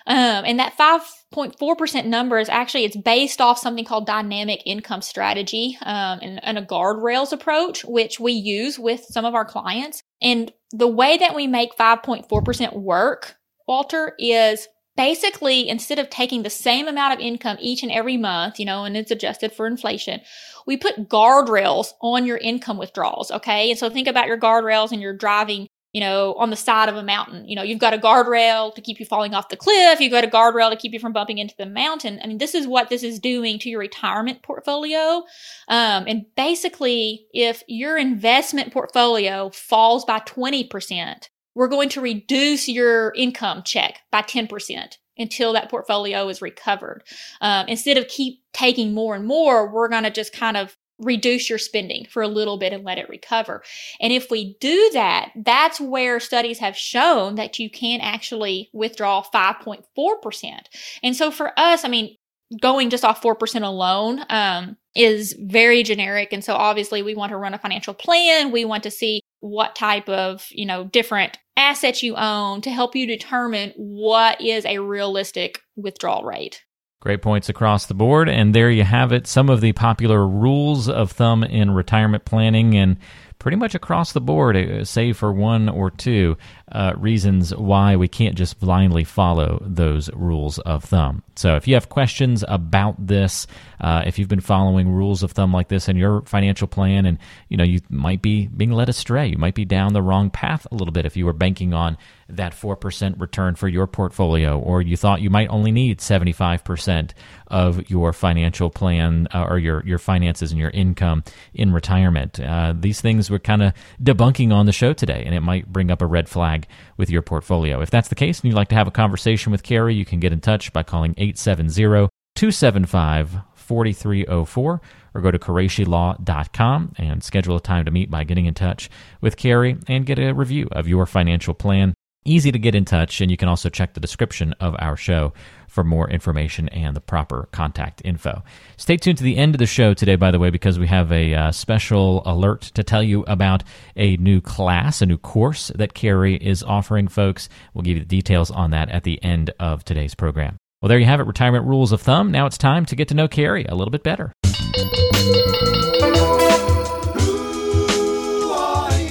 Um, 0.07 0.45
and 0.47 0.59
that 0.59 0.79
5.4% 0.79 2.07
number 2.07 2.39
is 2.39 2.49
actually, 2.49 2.85
it's 2.85 2.97
based 2.97 3.43
off 3.43 3.59
something 3.59 3.85
called 3.85 4.07
dynamic 4.07 4.63
income 4.65 5.03
strategy 5.03 5.77
um, 5.83 6.21
and, 6.23 6.43
and 6.43 6.57
a 6.57 6.65
guardrails 6.65 7.33
approach, 7.33 7.85
which 7.85 8.19
we 8.19 8.33
use 8.33 8.79
with 8.79 9.05
some 9.05 9.27
of 9.27 9.35
our 9.35 9.45
clients. 9.45 10.03
And 10.23 10.51
the 10.71 10.89
way 10.89 11.19
that 11.19 11.35
we 11.35 11.47
make 11.47 11.77
5.4% 11.77 12.73
work, 12.81 13.37
Walter, 13.69 14.15
is 14.19 14.69
basically 14.97 15.69
instead 15.69 15.99
of 15.99 16.11
taking 16.11 16.43
the 16.43 16.51
same 16.51 16.87
amount 16.87 17.15
of 17.15 17.21
income 17.21 17.57
each 17.61 17.83
and 17.83 17.93
every 17.93 18.17
month, 18.17 18.59
you 18.59 18.67
know, 18.67 18.85
and 18.85 18.97
it's 18.97 19.11
adjusted 19.11 19.53
for 19.53 19.67
inflation, 19.67 20.21
we 20.67 20.77
put 20.77 21.09
guardrails 21.09 21.93
on 22.01 22.27
your 22.27 22.39
income 22.39 22.79
withdrawals. 22.79 23.31
Okay. 23.31 23.71
And 23.71 23.79
so 23.79 23.91
think 23.91 24.09
about 24.09 24.27
your 24.27 24.39
guardrails 24.39 24.93
and 24.93 25.01
you're 25.01 25.17
driving, 25.17 25.67
you 25.93 26.01
know, 26.01 26.35
on 26.35 26.51
the 26.51 26.57
side 26.57 26.89
of 26.89 26.97
a 26.97 27.03
mountain. 27.03 27.47
You 27.49 27.57
know, 27.57 27.63
you've 27.63 27.81
got 27.81 27.95
a 27.95 27.99
guardrail 27.99 28.75
to 28.75 28.81
keep 28.81 29.01
you 29.01 29.07
falling 29.07 29.35
off 29.35 29.49
the 29.49 29.57
cliff. 29.57 30.01
You've 30.01 30.13
got 30.13 30.25
a 30.25 30.29
guardrail 30.29 30.71
to 30.71 30.77
keep 30.77 30.93
you 30.93 31.01
from 31.01 31.13
bumping 31.13 31.39
into 31.39 31.55
the 31.59 31.67
mountain. 31.67 32.21
I 32.23 32.27
mean, 32.27 32.39
this 32.39 32.55
is 32.55 32.67
what 32.67 32.89
this 32.89 33.03
is 33.03 33.19
doing 33.19 33.59
to 33.61 33.69
your 33.69 33.81
retirement 33.81 34.43
portfolio. 34.43 35.25
Um, 35.69 36.05
and 36.07 36.25
basically, 36.37 37.27
if 37.33 37.63
your 37.67 37.99
investment 37.99 38.73
portfolio 38.73 39.51
falls 39.51 40.05
by 40.05 40.21
20%, 40.21 41.29
we're 41.55 41.69
going 41.69 41.89
to 41.91 42.01
reduce 42.01 42.69
your 42.69 43.13
income 43.15 43.63
check 43.65 44.01
by 44.11 44.23
10% 44.23 44.99
until 45.17 45.53
that 45.53 45.71
portfolio 45.71 46.29
is 46.29 46.43
recovered. 46.43 47.03
Um, 47.41 47.69
instead 47.69 47.97
of 47.97 48.09
keep 48.09 48.41
taking 48.53 48.95
more 48.95 49.15
and 49.15 49.27
more, 49.27 49.71
we're 49.71 49.89
going 49.89 50.03
to 50.05 50.11
just 50.11 50.33
kind 50.33 50.57
of 50.57 50.77
reduce 50.99 51.49
your 51.49 51.59
spending 51.59 52.07
for 52.09 52.23
a 52.23 52.29
little 52.29 52.57
bit 52.57 52.73
and 52.73 52.85
let 52.85 52.99
it 52.99 53.09
recover. 53.09 53.63
And 54.01 54.13
if 54.13 54.31
we 54.31 54.57
do 54.61 54.91
that, 54.93 55.31
that's 55.35 55.81
where 55.81 56.21
studies 56.21 56.59
have 56.61 56.77
shown 56.77 57.35
that 57.35 57.59
you 57.59 57.69
can 57.69 58.01
actually 58.01 58.71
withdraw 58.73 59.23
5.4%. 59.23 60.61
And 61.03 61.17
so 61.17 61.31
for 61.31 61.53
us, 61.59 61.85
I 61.85 61.89
mean, 61.89 62.17
going 62.61 62.91
just 62.91 63.05
off 63.05 63.23
4% 63.23 63.63
alone 63.63 64.25
um, 64.29 64.77
is 64.95 65.35
very 65.39 65.83
generic. 65.83 66.33
And 66.33 66.45
so 66.45 66.55
obviously 66.55 67.03
we 67.03 67.15
want 67.15 67.31
to 67.31 67.37
run 67.37 67.55
a 67.55 67.59
financial 67.59 67.95
plan. 67.95 68.53
We 68.53 68.65
want 68.65 68.85
to 68.85 68.91
see 68.91 69.21
what 69.45 69.77
type 69.77 70.09
of, 70.09 70.47
you 70.51 70.65
know, 70.65 70.85
different 70.85 71.37
assets 71.55 72.03
you 72.03 72.17
own 72.17 72.63
to 72.63 72.71
help 72.71 72.97
you 72.97 73.07
determine 73.07 73.75
what 73.77 74.41
is 74.41 74.65
a 74.65 74.79
realistic 74.79 75.61
withdrawal 75.77 76.25
rate. 76.25 76.63
Great 77.01 77.21
points 77.21 77.51
across 77.51 77.85
the 77.85 77.93
board. 77.93 78.31
And 78.31 78.55
there 78.55 78.71
you 78.71 78.85
have 78.85 79.13
it. 79.13 79.27
Some 79.27 79.51
of 79.51 79.61
the 79.61 79.73
popular 79.73 80.27
rules 80.27 80.89
of 80.89 81.13
thumb 81.13 81.45
in 81.45 81.73
retirement 81.73 82.25
planning. 82.25 82.75
And 82.75 82.97
pretty 83.39 83.59
much 83.59 83.75
across 83.75 84.13
the 84.13 84.23
board, 84.23 84.57
uh, 84.57 84.83
save 84.87 85.19
for 85.19 85.31
one 85.31 85.69
or 85.69 85.91
two 85.91 86.39
uh, 86.73 86.95
reasons 86.97 87.55
why 87.55 87.97
we 87.97 88.09
can't 88.09 88.35
just 88.35 88.59
blindly 88.59 89.05
follow 89.05 89.63
those 89.67 90.11
rules 90.13 90.59
of 90.61 90.85
thumb. 90.85 91.23
So 91.37 91.57
if 91.57 91.69
you 91.69 91.75
have 91.75 91.89
questions 91.89 92.45
about 92.49 93.07
this, 93.07 93.47
uh, 93.81 94.03
if 94.07 94.19
you've 94.19 94.29
been 94.29 94.41
following 94.41 94.91
rules 94.91 95.23
of 95.23 95.33
thumb 95.33 95.53
like 95.53 95.69
this 95.69 95.89
in 95.89 95.97
your 95.97 96.23
financial 96.23 96.67
plan, 96.67 97.07
and 97.07 97.19
you 97.49 97.57
know 97.57 97.65
you 97.65 97.81
might 97.91 98.23
be 98.23 98.47
being 98.47 98.73
led 98.73 98.89
astray, 98.89 99.27
you 99.27 99.39
might 99.39 99.55
be 99.55 99.65
down 99.65 99.93
the 99.93 100.03
wrong 100.03 100.31
path 100.31 100.67
a 100.71 100.75
little 100.75 100.93
bit 100.93 101.07
if 101.07 101.17
you 101.17 101.27
were 101.27 101.33
banking 101.33 101.75
on 101.75 101.99
that 102.29 102.53
4% 102.53 103.21
return 103.21 103.55
for 103.55 103.69
your 103.69 103.87
portfolio, 103.87 104.59
or 104.59 104.81
you 104.81 104.97
thought 104.97 105.21
you 105.21 105.31
might 105.31 105.49
only 105.49 105.73
need 105.73 105.99
75% 105.99 107.11
of 107.49 107.91
your 107.91 108.13
financial 108.13 108.71
plan 108.71 109.29
uh, 109.35 109.45
or 109.45 109.59
your, 109.59 109.85
your 109.85 109.99
finances 109.99 110.51
and 110.51 110.59
your 110.59 110.71
income 110.71 111.23
in 111.53 111.73
retirement. 111.73 112.41
Uh, 112.41 112.73
these 112.77 113.01
things 113.01 113.31
we're 113.31 113.39
kind 113.39 113.63
of 113.63 113.73
debunking 114.03 114.53
on 114.53 114.67
the 114.67 114.73
show 114.73 114.93
today, 114.93 115.23
and 115.27 115.35
it 115.35 115.41
might 115.41 115.71
bring 115.71 115.91
up 115.91 116.01
a 116.01 116.07
red 116.07 116.29
flag 116.29 116.54
with 116.97 117.11
your 117.11 117.23
portfolio. 117.23 117.81
If 117.81 117.91
that's 117.91 118.09
the 118.09 118.15
case 118.15 118.41
and 118.41 118.49
you'd 118.49 118.57
like 118.57 118.69
to 118.69 118.75
have 118.75 118.89
a 118.89 118.93
conversation 118.93 119.53
with 119.53 119.63
Carrie, 119.63 119.95
you 119.95 120.05
can 120.05 120.21
get 120.21 120.33
in 120.33 120.41
touch 120.41 120.73
by 120.73 120.83
calling 120.83 121.15
870 121.17 122.09
275 122.35 123.39
4304 123.55 124.81
or 125.15 125.21
go 125.21 125.31
to 125.31 125.39
QureshiLaw.com 125.39 126.95
and 126.99 127.23
schedule 127.23 127.57
a 127.57 127.61
time 127.61 127.85
to 127.85 127.91
meet 127.91 128.11
by 128.11 128.25
getting 128.25 128.47
in 128.47 128.55
touch 128.55 128.91
with 129.21 129.37
Carrie 129.37 129.77
and 129.89 130.05
get 130.07 130.19
a 130.19 130.33
review 130.33 130.69
of 130.73 130.89
your 130.89 131.07
financial 131.07 131.55
plan. 131.55 131.95
Easy 132.27 132.51
to 132.51 132.59
get 132.59 132.75
in 132.75 132.87
touch, 132.87 133.21
and 133.21 133.31
you 133.31 133.37
can 133.37 133.49
also 133.51 133.69
check 133.69 133.93
the 133.93 134.01
description 134.01 134.55
of 134.55 134.75
our 134.79 134.97
show 134.97 135.35
for 135.69 135.85
more 135.85 136.09
information 136.09 136.71
and 136.71 136.97
the 136.97 137.01
proper 137.01 137.51
contact 137.53 138.01
info. 138.03 138.43
Stay 138.79 138.97
tuned 138.97 139.19
to 139.19 139.25
the 139.25 139.37
end 139.37 139.55
of 139.55 139.59
the 139.59 139.67
show 139.67 139.93
today, 139.93 140.17
by 140.17 140.31
the 140.31 140.39
way, 140.39 140.49
because 140.49 140.79
we 140.79 140.87
have 140.87 141.13
a 141.13 141.35
uh, 141.35 141.53
special 141.53 142.23
alert 142.25 142.63
to 142.63 142.83
tell 142.83 143.03
you 143.03 143.25
about 143.25 143.63
a 143.95 144.17
new 144.17 144.41
class, 144.41 145.03
a 145.03 145.07
new 145.07 145.19
course 145.19 145.71
that 145.75 145.93
Carrie 145.93 146.37
is 146.37 146.63
offering 146.63 147.09
folks. 147.09 147.51
We'll 147.75 147.83
give 147.83 147.99
you 147.99 148.03
the 148.03 148.07
details 148.07 148.51
on 148.51 148.71
that 148.71 148.89
at 148.89 149.05
the 149.05 149.23
end 149.23 149.51
of 149.61 149.85
today's 149.85 150.15
program. 150.15 150.57
Well, 150.81 150.89
there 150.89 150.99
you 150.99 151.05
have 151.07 151.21
it, 151.21 151.27
retirement 151.27 151.67
rules 151.67 151.93
of 151.93 152.01
thumb. 152.01 152.31
Now 152.31 152.47
it's 152.47 152.57
time 152.57 152.87
to 152.87 152.97
get 152.97 153.09
to 153.09 153.15
know 153.15 153.29
Carrie 153.29 153.67
a 153.67 153.75
little 153.75 153.93
bit 153.93 154.03
better. 154.03 154.33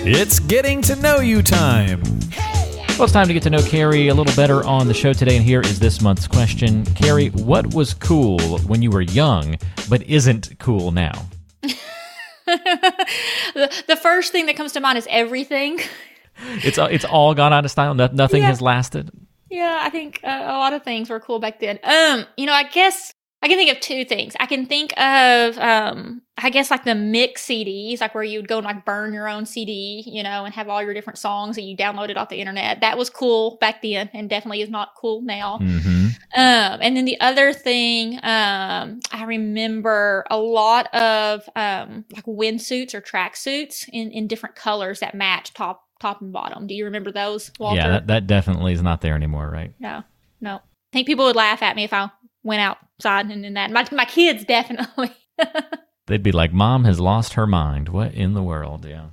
It's 0.05 0.39
getting 0.39 0.81
to 0.81 0.95
know 0.95 1.19
you 1.19 1.43
time. 1.43 2.01
Well, 2.97 3.05
it's 3.05 3.11
time 3.13 3.27
to 3.27 3.33
get 3.33 3.41
to 3.43 3.49
know 3.49 3.61
Carrie 3.63 4.07
a 4.09 4.13
little 4.13 4.35
better 4.35 4.63
on 4.65 4.87
the 4.87 4.93
show 4.93 5.13
today, 5.13 5.35
and 5.35 5.43
here 5.43 5.61
is 5.61 5.79
this 5.79 5.99
month's 5.99 6.27
question. 6.27 6.85
Carrie, 6.93 7.29
what 7.29 7.73
was 7.73 7.93
cool 7.95 8.39
when 8.59 8.83
you 8.83 8.91
were 8.91 9.01
young, 9.01 9.57
but 9.89 10.03
isn't 10.03 10.57
cool 10.59 10.91
now? 10.91 11.11
the, 12.45 13.83
the 13.87 13.95
first 13.95 14.31
thing 14.31 14.45
that 14.45 14.55
comes 14.55 14.73
to 14.73 14.79
mind 14.79 14.97
is 14.97 15.07
everything. 15.09 15.79
It's 16.63 16.79
it's 16.79 17.05
all 17.05 17.35
gone 17.35 17.53
out 17.53 17.63
of 17.63 17.69
style. 17.69 17.93
No, 17.93 18.09
nothing 18.11 18.41
Yeah. 18.41 18.47
has 18.47 18.59
lasted. 18.59 19.11
Yeah, 19.51 19.77
I 19.83 19.91
think 19.91 20.19
uh, 20.23 20.29
a 20.45 20.57
lot 20.57 20.73
of 20.73 20.81
things 20.83 21.07
were 21.11 21.19
cool 21.19 21.37
back 21.37 21.59
then. 21.59 21.77
Um, 21.83 22.25
you 22.37 22.47
know, 22.47 22.53
I 22.53 22.63
guess 22.63 23.12
I 23.43 23.49
can 23.49 23.57
think 23.57 23.71
of 23.71 23.81
two 23.81 24.05
things. 24.05 24.35
I 24.39 24.45
can 24.45 24.65
think 24.65 24.97
of 24.97 25.57
um, 25.57 26.21
I 26.37 26.49
guess 26.49 26.71
like 26.71 26.85
the 26.85 26.95
mix 26.95 27.45
CDs, 27.45 27.99
like 27.99 28.15
where 28.15 28.23
you'd 28.23 28.47
go 28.47 28.57
and 28.57 28.65
like 28.65 28.85
burn 28.85 29.11
your 29.11 29.27
own 29.27 29.45
CD, 29.45 30.01
you 30.07 30.23
know, 30.23 30.45
and 30.45 30.53
have 30.53 30.69
all 30.69 30.81
your 30.81 30.93
different 30.93 31.19
songs 31.19 31.57
that 31.57 31.63
you 31.63 31.75
downloaded 31.75 32.15
off 32.15 32.29
the 32.29 32.37
internet. 32.37 32.79
That 32.79 32.97
was 32.97 33.09
cool 33.09 33.57
back 33.59 33.81
then, 33.81 34.09
and 34.13 34.29
definitely 34.29 34.61
is 34.61 34.69
not 34.69 34.93
cool 34.95 35.21
now. 35.21 35.57
hmm 35.57 36.07
Um, 36.35 36.79
and 36.81 36.95
then 36.95 37.03
the 37.03 37.19
other 37.19 37.51
thing, 37.51 38.15
um, 38.23 39.01
I 39.11 39.25
remember 39.25 40.23
a 40.31 40.37
lot 40.37 40.91
of 40.95 41.47
um, 41.57 42.05
like 42.15 42.25
windsuits 42.25 42.93
or 42.93 43.01
tracksuits 43.01 43.89
in 43.91 44.09
in 44.11 44.27
different 44.27 44.55
colors 44.55 45.01
that 45.01 45.15
match 45.15 45.53
top 45.53 45.83
top 45.99 46.21
and 46.21 46.31
bottom. 46.31 46.65
Do 46.65 46.75
you 46.75 46.85
remember 46.85 47.11
those, 47.11 47.51
Walter? 47.59 47.75
Yeah, 47.75 47.89
that, 47.89 48.07
that 48.07 48.27
definitely 48.27 48.71
is 48.71 48.81
not 48.81 49.01
there 49.01 49.15
anymore, 49.15 49.49
right? 49.51 49.73
no, 49.79 50.03
no. 50.39 50.55
I 50.55 50.93
think 50.93 51.07
people 51.07 51.25
would 51.25 51.35
laugh 51.35 51.61
at 51.61 51.75
me 51.75 51.83
if 51.83 51.91
I 51.91 52.09
went 52.43 52.61
outside 52.61 52.87
and 53.05 53.45
in 53.45 53.53
that. 53.53 53.71
My 53.71 53.85
my 53.91 54.05
kids 54.05 54.43
definitely. 54.45 55.11
They'd 56.07 56.23
be 56.23 56.31
like, 56.31 56.53
"Mom 56.53 56.83
has 56.85 56.99
lost 56.99 57.33
her 57.33 57.47
mind. 57.47 57.89
What 57.89 58.13
in 58.13 58.33
the 58.33 58.43
world?" 58.43 58.85
Yeah. 58.85 59.07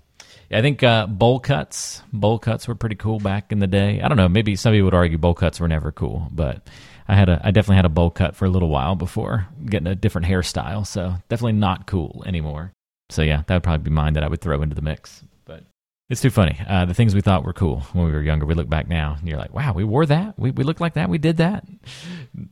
Yeah, 0.51 0.59
I 0.59 0.63
think 0.63 0.83
uh, 0.83 1.07
bowl 1.07 1.39
cuts, 1.39 2.03
bowl 2.13 2.41
cuts 2.41 2.67
were 2.67 2.75
pretty 2.75 2.97
cool 2.97 3.21
back 3.21 3.53
in 3.53 3.61
the 3.61 3.69
day. 3.69 4.01
I 4.01 4.09
don't 4.09 4.17
know, 4.17 4.29
maybe 4.29 4.57
some 4.57 4.73
people 4.73 4.87
would 4.87 4.95
argue 4.95 5.17
bowl 5.17 5.35
cuts 5.35 5.61
were 5.61 5.69
never 5.69 5.93
cool, 5.93 6.27
but 6.33 6.67
I 7.07 7.15
had 7.15 7.29
a, 7.29 7.41
I 7.45 7.53
definitely 7.53 7.77
had 7.77 7.85
a 7.85 7.91
bowl 7.91 8.11
cut 8.11 8.35
for 8.35 8.47
a 8.47 8.51
little 8.51 8.69
while 8.69 8.97
before 8.97 9.47
getting 9.65 9.87
a 9.87 9.95
different 9.95 10.27
hairstyle. 10.27 10.85
So 10.87 11.15
definitely 11.29 11.53
not 11.53 11.87
cool 11.87 12.25
anymore. 12.27 12.73
So 13.11 13.23
yeah, 13.23 13.43
that 13.47 13.55
would 13.55 13.63
probably 13.63 13.85
be 13.85 13.91
mine 13.91 14.15
that 14.15 14.25
I 14.25 14.29
would 14.29 14.41
throw 14.41 14.61
into 14.63 14.75
the 14.75 14.83
mix. 14.83 15.23
But 15.45 15.65
it's 16.11 16.21
too 16.21 16.31
funny. 16.31 16.61
Uh, 16.69 16.85
the 16.85 16.93
things 16.95 17.15
we 17.15 17.21
thought 17.21 17.45
were 17.45 17.53
cool 17.53 17.81
when 17.93 18.05
we 18.05 18.13
were 18.13 18.21
younger, 18.21 18.45
we 18.45 18.55
look 18.55 18.69
back 18.69 18.89
now 18.89 19.17
and 19.19 19.29
you're 19.29 19.39
like, 19.39 19.55
wow, 19.55 19.73
we 19.73 19.85
wore 19.85 20.05
that. 20.07 20.39
We 20.39 20.51
we 20.51 20.65
looked 20.65 20.81
like 20.81 20.95
that. 20.95 21.09
We 21.09 21.19
did 21.19 21.37
that. 21.39 21.65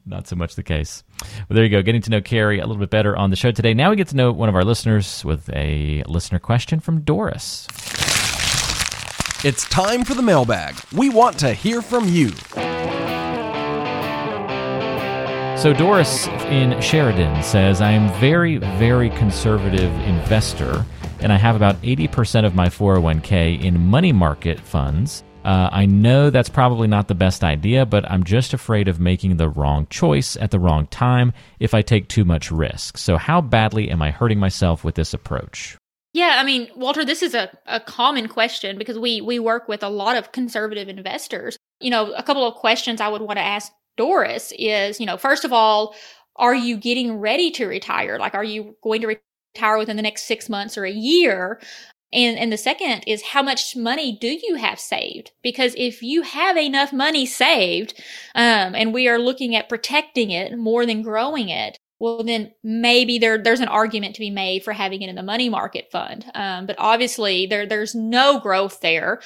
Not 0.06 0.28
so 0.28 0.36
much 0.36 0.54
the 0.54 0.62
case. 0.62 1.02
Well, 1.20 1.56
there 1.56 1.64
you 1.64 1.70
go. 1.70 1.82
Getting 1.82 2.02
to 2.02 2.10
know 2.10 2.20
Carrie 2.20 2.60
a 2.60 2.66
little 2.66 2.80
bit 2.80 2.90
better 2.90 3.16
on 3.16 3.30
the 3.30 3.36
show 3.36 3.50
today. 3.50 3.74
Now 3.74 3.90
we 3.90 3.96
get 3.96 4.08
to 4.08 4.16
know 4.16 4.32
one 4.32 4.48
of 4.48 4.54
our 4.54 4.64
listeners 4.64 5.24
with 5.24 5.50
a 5.52 6.04
listener 6.06 6.38
question 6.38 6.80
from 6.80 7.00
Doris. 7.00 7.66
It's 9.44 9.68
time 9.68 10.04
for 10.04 10.14
the 10.14 10.22
mailbag. 10.22 10.76
We 10.92 11.10
want 11.10 11.38
to 11.40 11.52
hear 11.52 11.82
from 11.82 12.08
you. 12.08 12.30
So 15.58 15.72
Doris 15.72 16.28
in 16.46 16.80
Sheridan 16.80 17.42
says, 17.42 17.80
I 17.80 17.90
am 17.90 18.08
very, 18.20 18.58
very 18.58 19.10
conservative 19.10 19.92
investor, 20.06 20.84
and 21.20 21.32
I 21.32 21.36
have 21.36 21.56
about 21.56 21.80
80% 21.82 22.44
of 22.44 22.54
my 22.54 22.68
401k 22.68 23.62
in 23.62 23.86
money 23.86 24.12
market 24.12 24.60
funds. 24.60 25.24
Uh, 25.44 25.68
I 25.72 25.86
know 25.86 26.30
that's 26.30 26.48
probably 26.48 26.88
not 26.88 27.08
the 27.08 27.14
best 27.14 27.42
idea, 27.42 27.86
but 27.86 28.10
I'm 28.10 28.24
just 28.24 28.52
afraid 28.52 28.88
of 28.88 29.00
making 29.00 29.36
the 29.36 29.48
wrong 29.48 29.86
choice 29.88 30.36
at 30.36 30.50
the 30.50 30.58
wrong 30.58 30.86
time 30.88 31.32
if 31.58 31.74
I 31.74 31.82
take 31.82 32.08
too 32.08 32.24
much 32.24 32.50
risk. 32.50 32.98
So, 32.98 33.16
how 33.16 33.40
badly 33.40 33.90
am 33.90 34.02
I 34.02 34.10
hurting 34.10 34.38
myself 34.38 34.84
with 34.84 34.94
this 34.94 35.14
approach? 35.14 35.78
Yeah, 36.12 36.36
I 36.38 36.44
mean, 36.44 36.68
Walter, 36.74 37.04
this 37.04 37.22
is 37.22 37.34
a, 37.34 37.56
a 37.66 37.80
common 37.80 38.28
question 38.28 38.78
because 38.78 38.98
we 38.98 39.20
we 39.20 39.38
work 39.38 39.68
with 39.68 39.82
a 39.82 39.88
lot 39.88 40.16
of 40.16 40.32
conservative 40.32 40.88
investors. 40.88 41.56
You 41.80 41.90
know, 41.90 42.12
a 42.12 42.22
couple 42.22 42.46
of 42.46 42.54
questions 42.54 43.00
I 43.00 43.08
would 43.08 43.22
want 43.22 43.38
to 43.38 43.44
ask 43.44 43.72
Doris 43.96 44.52
is, 44.58 45.00
you 45.00 45.06
know, 45.06 45.16
first 45.16 45.44
of 45.44 45.52
all, 45.52 45.94
are 46.36 46.54
you 46.54 46.76
getting 46.76 47.18
ready 47.18 47.50
to 47.52 47.66
retire? 47.66 48.18
Like, 48.18 48.34
are 48.34 48.44
you 48.44 48.76
going 48.82 49.02
to 49.02 49.16
retire 49.58 49.78
within 49.78 49.96
the 49.96 50.02
next 50.02 50.24
six 50.24 50.48
months 50.48 50.78
or 50.78 50.84
a 50.84 50.90
year? 50.90 51.60
And 52.12 52.38
and 52.38 52.50
the 52.50 52.56
second 52.56 53.04
is 53.06 53.22
how 53.22 53.42
much 53.42 53.76
money 53.76 54.16
do 54.18 54.38
you 54.42 54.54
have 54.54 54.80
saved? 54.80 55.32
Because 55.42 55.74
if 55.76 56.02
you 56.02 56.22
have 56.22 56.56
enough 56.56 56.92
money 56.92 57.26
saved, 57.26 57.94
um, 58.34 58.74
and 58.74 58.94
we 58.94 59.08
are 59.08 59.18
looking 59.18 59.54
at 59.54 59.68
protecting 59.68 60.30
it 60.30 60.56
more 60.56 60.86
than 60.86 61.02
growing 61.02 61.50
it, 61.50 61.76
well 61.98 62.24
then 62.24 62.52
maybe 62.62 63.18
there 63.18 63.36
there's 63.36 63.60
an 63.60 63.68
argument 63.68 64.14
to 64.14 64.20
be 64.20 64.30
made 64.30 64.64
for 64.64 64.72
having 64.72 65.02
it 65.02 65.10
in 65.10 65.16
the 65.16 65.22
money 65.22 65.50
market 65.50 65.90
fund. 65.92 66.24
Um, 66.34 66.64
but 66.64 66.76
obviously 66.78 67.46
there 67.46 67.66
there's 67.66 67.94
no 67.94 68.40
growth 68.40 68.80
there. 68.80 69.20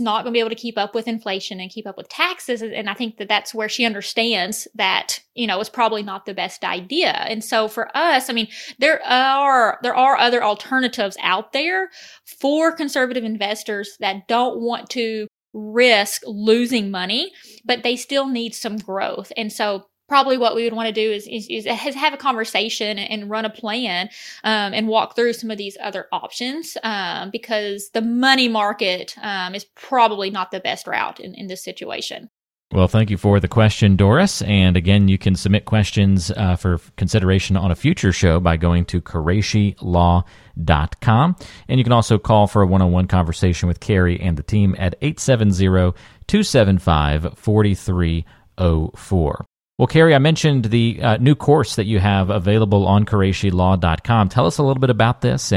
Not 0.00 0.24
going 0.24 0.32
to 0.32 0.36
be 0.36 0.40
able 0.40 0.48
to 0.48 0.56
keep 0.56 0.78
up 0.78 0.94
with 0.94 1.06
inflation 1.06 1.60
and 1.60 1.70
keep 1.70 1.86
up 1.86 1.98
with 1.98 2.08
taxes. 2.08 2.62
And 2.62 2.88
I 2.88 2.94
think 2.94 3.18
that 3.18 3.28
that's 3.28 3.54
where 3.54 3.68
she 3.68 3.84
understands 3.84 4.66
that, 4.74 5.20
you 5.34 5.46
know, 5.46 5.60
it's 5.60 5.68
probably 5.68 6.02
not 6.02 6.24
the 6.24 6.32
best 6.32 6.64
idea. 6.64 7.12
And 7.12 7.44
so 7.44 7.68
for 7.68 7.94
us, 7.94 8.30
I 8.30 8.32
mean, 8.32 8.48
there 8.78 9.04
are, 9.04 9.78
there 9.82 9.94
are 9.94 10.16
other 10.16 10.42
alternatives 10.42 11.18
out 11.22 11.52
there 11.52 11.90
for 12.24 12.72
conservative 12.72 13.22
investors 13.22 13.96
that 14.00 14.26
don't 14.28 14.60
want 14.62 14.88
to 14.90 15.26
risk 15.52 16.22
losing 16.24 16.90
money, 16.90 17.30
but 17.64 17.82
they 17.82 17.96
still 17.96 18.26
need 18.26 18.54
some 18.54 18.78
growth. 18.78 19.30
And 19.36 19.52
so 19.52 19.84
probably 20.08 20.36
what 20.36 20.54
we 20.54 20.64
would 20.64 20.72
want 20.72 20.88
to 20.88 20.92
do 20.92 21.10
is, 21.10 21.26
is, 21.26 21.46
is 21.48 21.94
have 21.94 22.14
a 22.14 22.18
conversation 22.18 22.98
and 22.98 23.30
run 23.30 23.44
a 23.44 23.50
plan 23.50 24.08
um, 24.44 24.74
and 24.74 24.88
walk 24.88 25.16
through 25.16 25.32
some 25.32 25.50
of 25.50 25.58
these 25.58 25.76
other 25.82 26.06
options 26.12 26.76
um, 26.82 27.30
because 27.30 27.90
the 27.94 28.02
money 28.02 28.48
market 28.48 29.16
um, 29.22 29.54
is 29.54 29.64
probably 29.64 30.30
not 30.30 30.50
the 30.50 30.60
best 30.60 30.86
route 30.86 31.20
in, 31.20 31.34
in 31.34 31.46
this 31.46 31.64
situation. 31.64 32.28
Well, 32.72 32.88
thank 32.88 33.10
you 33.10 33.18
for 33.18 33.38
the 33.38 33.48
question, 33.48 33.96
Doris. 33.96 34.40
And 34.42 34.78
again, 34.78 35.06
you 35.06 35.18
can 35.18 35.34
submit 35.34 35.66
questions 35.66 36.30
uh, 36.30 36.56
for 36.56 36.80
consideration 36.96 37.54
on 37.54 37.70
a 37.70 37.74
future 37.74 38.12
show 38.12 38.40
by 38.40 38.56
going 38.56 38.86
to 38.86 39.02
QureshiLaw.com. 39.02 41.36
And 41.68 41.78
you 41.78 41.84
can 41.84 41.92
also 41.92 42.18
call 42.18 42.46
for 42.46 42.62
a 42.62 42.66
one 42.66 42.80
on 42.80 42.90
one 42.90 43.08
conversation 43.08 43.68
with 43.68 43.80
Carrie 43.80 44.18
and 44.18 44.38
the 44.38 44.42
team 44.42 44.74
at 44.78 44.94
870 45.02 45.92
275 46.26 47.34
4304. 47.36 49.46
Well, 49.78 49.86
Carrie, 49.86 50.14
I 50.14 50.18
mentioned 50.18 50.66
the 50.66 51.00
uh, 51.02 51.16
new 51.16 51.34
course 51.34 51.76
that 51.76 51.86
you 51.86 51.98
have 51.98 52.30
available 52.30 52.86
on 52.86 53.04
QureshiLaw.com. 53.04 54.28
Tell 54.28 54.46
us 54.46 54.58
a 54.58 54.62
little 54.62 54.80
bit 54.80 54.90
about 54.90 55.22
this 55.22 55.50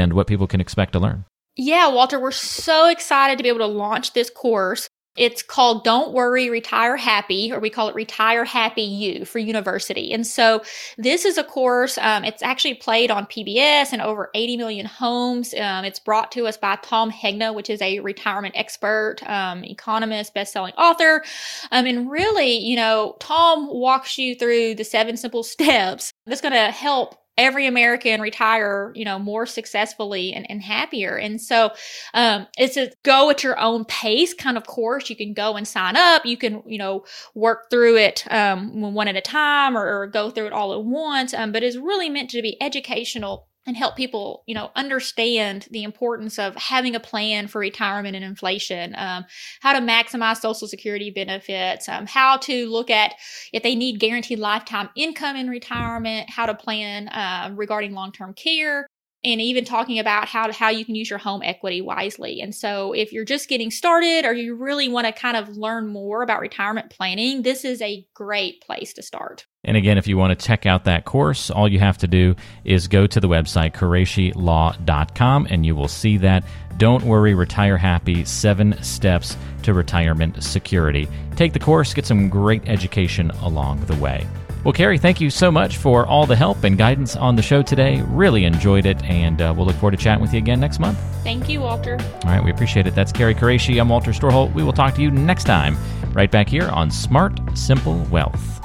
It's 5.16 5.42
called 5.42 5.84
Don't 5.84 6.12
Worry, 6.12 6.50
Retire 6.50 6.96
Happy, 6.96 7.52
or 7.52 7.60
we 7.60 7.70
call 7.70 7.88
it 7.88 7.94
Retire 7.94 8.44
Happy 8.44 8.82
You 8.82 9.24
for 9.24 9.38
university. 9.38 10.12
And 10.12 10.26
so 10.26 10.62
this 10.98 11.24
is 11.24 11.38
a 11.38 11.44
course, 11.44 11.98
um, 11.98 12.24
it's 12.24 12.42
actually 12.42 12.74
played 12.74 13.10
on 13.10 13.26
PBS 13.26 13.92
and 13.92 14.02
over 14.02 14.30
80 14.34 14.56
million 14.56 14.86
homes. 14.86 15.54
Um, 15.54 15.84
it's 15.84 15.98
brought 15.98 16.32
to 16.32 16.46
us 16.46 16.56
by 16.56 16.76
Tom 16.82 17.10
Hegna, 17.10 17.54
which 17.54 17.70
is 17.70 17.80
a 17.82 18.00
retirement 18.00 18.54
expert, 18.56 19.16
um, 19.26 19.64
economist, 19.64 20.34
best-selling 20.34 20.74
author. 20.74 21.24
Um, 21.70 21.86
and 21.86 22.10
really, 22.10 22.58
you 22.58 22.76
know, 22.76 23.16
Tom 23.20 23.68
walks 23.68 24.18
you 24.18 24.34
through 24.34 24.74
the 24.74 24.84
seven 24.84 25.16
simple 25.16 25.42
steps 25.42 26.12
that's 26.26 26.40
going 26.40 26.54
to 26.54 26.70
help 26.70 27.16
every 27.38 27.66
American 27.66 28.20
retire, 28.20 28.92
you 28.94 29.04
know, 29.04 29.18
more 29.18 29.46
successfully 29.46 30.32
and, 30.32 30.50
and 30.50 30.62
happier. 30.62 31.16
And 31.16 31.40
so 31.40 31.70
um, 32.14 32.46
it's 32.58 32.76
a 32.76 32.90
go 33.02 33.30
at 33.30 33.42
your 33.42 33.58
own 33.58 33.84
pace 33.84 34.32
kind 34.34 34.56
of 34.56 34.66
course. 34.66 35.10
You 35.10 35.16
can 35.16 35.34
go 35.34 35.56
and 35.56 35.66
sign 35.66 35.96
up. 35.96 36.24
You 36.24 36.36
can, 36.36 36.62
you 36.66 36.78
know, 36.78 37.04
work 37.34 37.70
through 37.70 37.96
it 37.98 38.24
um, 38.30 38.80
one 38.94 39.08
at 39.08 39.16
a 39.16 39.20
time 39.20 39.76
or, 39.76 40.02
or 40.02 40.06
go 40.06 40.30
through 40.30 40.46
it 40.46 40.52
all 40.52 40.72
at 40.72 40.84
once. 40.84 41.34
Um, 41.34 41.52
but 41.52 41.62
it's 41.62 41.76
really 41.76 42.08
meant 42.08 42.30
to 42.30 42.42
be 42.42 42.60
educational 42.62 43.48
and 43.66 43.76
help 43.76 43.96
people, 43.96 44.42
you 44.46 44.54
know, 44.54 44.70
understand 44.76 45.66
the 45.70 45.82
importance 45.82 46.38
of 46.38 46.54
having 46.56 46.94
a 46.94 47.00
plan 47.00 47.48
for 47.48 47.58
retirement 47.58 48.14
and 48.14 48.24
inflation, 48.24 48.94
um, 48.96 49.24
how 49.60 49.72
to 49.72 49.80
maximize 49.80 50.38
Social 50.38 50.68
Security 50.68 51.10
benefits, 51.10 51.88
um, 51.88 52.06
how 52.06 52.36
to 52.38 52.68
look 52.68 52.90
at 52.90 53.14
if 53.52 53.62
they 53.62 53.74
need 53.74 53.98
guaranteed 53.98 54.38
lifetime 54.38 54.88
income 54.96 55.36
in 55.36 55.48
retirement, 55.48 56.30
how 56.30 56.46
to 56.46 56.54
plan 56.54 57.08
uh, 57.08 57.50
regarding 57.54 57.92
long 57.92 58.12
term 58.12 58.34
care. 58.34 58.86
And 59.26 59.40
even 59.40 59.64
talking 59.64 59.98
about 59.98 60.28
how 60.28 60.50
how 60.52 60.68
you 60.68 60.84
can 60.84 60.94
use 60.94 61.10
your 61.10 61.18
home 61.18 61.42
equity 61.42 61.80
wisely. 61.80 62.40
And 62.40 62.54
so 62.54 62.92
if 62.92 63.12
you're 63.12 63.24
just 63.24 63.48
getting 63.48 63.70
started 63.70 64.24
or 64.24 64.32
you 64.32 64.54
really 64.54 64.88
want 64.88 65.06
to 65.06 65.12
kind 65.12 65.36
of 65.36 65.56
learn 65.56 65.88
more 65.88 66.22
about 66.22 66.40
retirement 66.40 66.90
planning, 66.90 67.42
this 67.42 67.64
is 67.64 67.82
a 67.82 68.06
great 68.14 68.62
place 68.62 68.92
to 68.94 69.02
start. 69.02 69.44
And 69.64 69.76
again, 69.76 69.98
if 69.98 70.06
you 70.06 70.16
want 70.16 70.38
to 70.38 70.46
check 70.46 70.64
out 70.64 70.84
that 70.84 71.04
course, 71.04 71.50
all 71.50 71.68
you 71.68 71.80
have 71.80 71.98
to 71.98 72.06
do 72.06 72.36
is 72.64 72.86
go 72.86 73.06
to 73.08 73.18
the 73.18 73.28
website 73.28 73.72
QureshiLaw.com 73.74 75.46
and 75.50 75.66
you 75.66 75.74
will 75.74 75.88
see 75.88 76.16
that. 76.18 76.44
Don't 76.76 77.02
worry, 77.04 77.34
retire 77.34 77.76
happy. 77.76 78.24
Seven 78.24 78.80
steps 78.82 79.36
to 79.62 79.74
retirement 79.74 80.44
security. 80.44 81.08
Take 81.34 81.52
the 81.52 81.58
course, 81.58 81.94
get 81.94 82.06
some 82.06 82.28
great 82.28 82.68
education 82.68 83.30
along 83.42 83.84
the 83.86 83.96
way. 83.96 84.26
Well, 84.66 84.72
Carrie, 84.72 84.98
thank 84.98 85.20
you 85.20 85.30
so 85.30 85.52
much 85.52 85.76
for 85.76 86.04
all 86.06 86.26
the 86.26 86.34
help 86.34 86.64
and 86.64 86.76
guidance 86.76 87.14
on 87.14 87.36
the 87.36 87.40
show 87.40 87.62
today. 87.62 88.02
Really 88.08 88.46
enjoyed 88.46 88.84
it, 88.84 89.00
and 89.04 89.40
uh, 89.40 89.54
we'll 89.56 89.64
look 89.64 89.76
forward 89.76 89.92
to 89.92 89.96
chatting 89.96 90.20
with 90.20 90.32
you 90.32 90.38
again 90.38 90.58
next 90.58 90.80
month. 90.80 90.98
Thank 91.22 91.48
you, 91.48 91.60
Walter. 91.60 91.98
All 92.24 92.30
right, 92.30 92.42
we 92.42 92.50
appreciate 92.50 92.84
it. 92.88 92.92
That's 92.92 93.12
Carrie 93.12 93.36
Qureshi. 93.36 93.80
I'm 93.80 93.88
Walter 93.88 94.10
Storholt. 94.10 94.52
We 94.54 94.64
will 94.64 94.72
talk 94.72 94.96
to 94.96 95.02
you 95.02 95.12
next 95.12 95.44
time, 95.44 95.76
right 96.14 96.32
back 96.32 96.48
here 96.48 96.68
on 96.70 96.90
Smart 96.90 97.38
Simple 97.56 98.02
Wealth. 98.10 98.60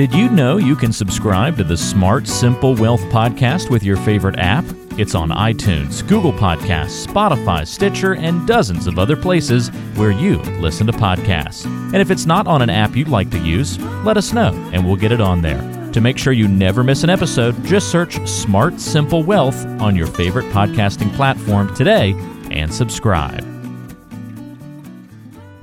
Did 0.00 0.14
you 0.14 0.30
know 0.30 0.56
you 0.56 0.76
can 0.76 0.94
subscribe 0.94 1.58
to 1.58 1.62
the 1.62 1.76
Smart 1.76 2.26
Simple 2.26 2.74
Wealth 2.74 3.02
podcast 3.12 3.68
with 3.68 3.82
your 3.82 3.98
favorite 3.98 4.38
app? 4.38 4.64
It's 4.96 5.14
on 5.14 5.28
iTunes, 5.28 6.00
Google 6.08 6.32
Podcasts, 6.32 7.06
Spotify, 7.06 7.66
Stitcher, 7.66 8.14
and 8.14 8.48
dozens 8.48 8.86
of 8.86 8.98
other 8.98 9.14
places 9.14 9.68
where 9.96 10.10
you 10.10 10.38
listen 10.58 10.86
to 10.86 10.92
podcasts. 10.94 11.66
And 11.66 11.96
if 11.96 12.10
it's 12.10 12.24
not 12.24 12.46
on 12.46 12.62
an 12.62 12.70
app 12.70 12.96
you'd 12.96 13.08
like 13.08 13.28
to 13.32 13.38
use, 13.40 13.78
let 14.02 14.16
us 14.16 14.32
know 14.32 14.54
and 14.72 14.86
we'll 14.86 14.96
get 14.96 15.12
it 15.12 15.20
on 15.20 15.42
there. 15.42 15.60
To 15.92 16.00
make 16.00 16.16
sure 16.16 16.32
you 16.32 16.48
never 16.48 16.82
miss 16.82 17.04
an 17.04 17.10
episode, 17.10 17.62
just 17.62 17.90
search 17.90 18.26
Smart 18.26 18.80
Simple 18.80 19.22
Wealth 19.22 19.66
on 19.82 19.96
your 19.96 20.06
favorite 20.06 20.46
podcasting 20.46 21.14
platform 21.14 21.74
today 21.74 22.14
and 22.50 22.72
subscribe. 22.72 23.59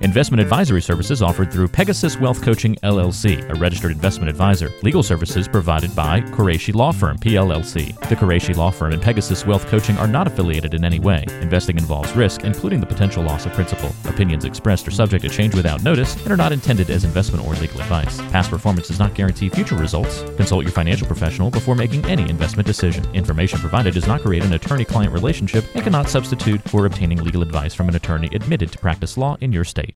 Investment 0.01 0.39
advisory 0.39 0.81
services 0.81 1.23
offered 1.23 1.51
through 1.51 1.67
Pegasus 1.67 2.19
Wealth 2.19 2.43
Coaching 2.43 2.75
LLC, 2.83 3.49
a 3.49 3.55
registered 3.55 3.91
investment 3.91 4.29
advisor. 4.29 4.71
Legal 4.83 5.01
services 5.01 5.47
provided 5.47 5.95
by 5.95 6.21
Qureshi 6.21 6.71
Law 6.71 6.91
Firm 6.91 7.17
PLLC. 7.17 7.99
The 8.07 8.15
Qureshi 8.15 8.55
Law 8.55 8.69
Firm 8.69 8.93
and 8.93 9.01
Pegasus 9.01 9.47
Wealth 9.47 9.65
Coaching 9.65 9.97
are 9.97 10.07
not 10.07 10.27
affiliated 10.27 10.75
in 10.75 10.85
any 10.85 10.99
way. 10.99 11.25
Investing 11.41 11.79
involves 11.79 12.15
risk, 12.15 12.43
including 12.43 12.79
the 12.79 12.85
potential 12.85 13.23
loss 13.23 13.47
of 13.47 13.53
principal. 13.53 13.91
Opinions 14.05 14.45
expressed 14.45 14.87
are 14.87 14.91
subject 14.91 15.23
to 15.23 15.29
change 15.29 15.55
without 15.55 15.81
notice 15.81 16.15
and 16.21 16.31
are 16.31 16.37
not 16.37 16.51
intended 16.51 16.91
as 16.91 17.03
investment 17.03 17.43
or 17.43 17.55
legal 17.55 17.81
advice. 17.81 18.21
Past 18.29 18.51
performance 18.51 18.89
does 18.89 18.99
not 18.99 19.15
guarantee 19.15 19.49
future 19.49 19.75
results. 19.75 20.21
Consult 20.35 20.63
your 20.63 20.73
financial 20.73 21.07
professional 21.07 21.49
before 21.49 21.73
making 21.73 22.05
any 22.05 22.29
investment 22.29 22.67
decision. 22.67 23.03
Information 23.15 23.57
provided 23.59 23.95
does 23.95 24.05
not 24.05 24.21
create 24.21 24.43
an 24.43 24.53
attorney-client 24.53 25.11
relationship 25.11 25.65
and 25.73 25.83
cannot 25.83 26.07
substitute 26.07 26.61
for 26.69 26.85
obtaining 26.85 27.23
legal 27.23 27.41
advice 27.41 27.73
from 27.73 27.89
an 27.89 27.95
attorney 27.95 28.29
admitted 28.33 28.71
to 28.71 28.77
practice 28.77 29.17
law 29.17 29.35
in 29.41 29.51
your 29.51 29.63
state. 29.63 29.85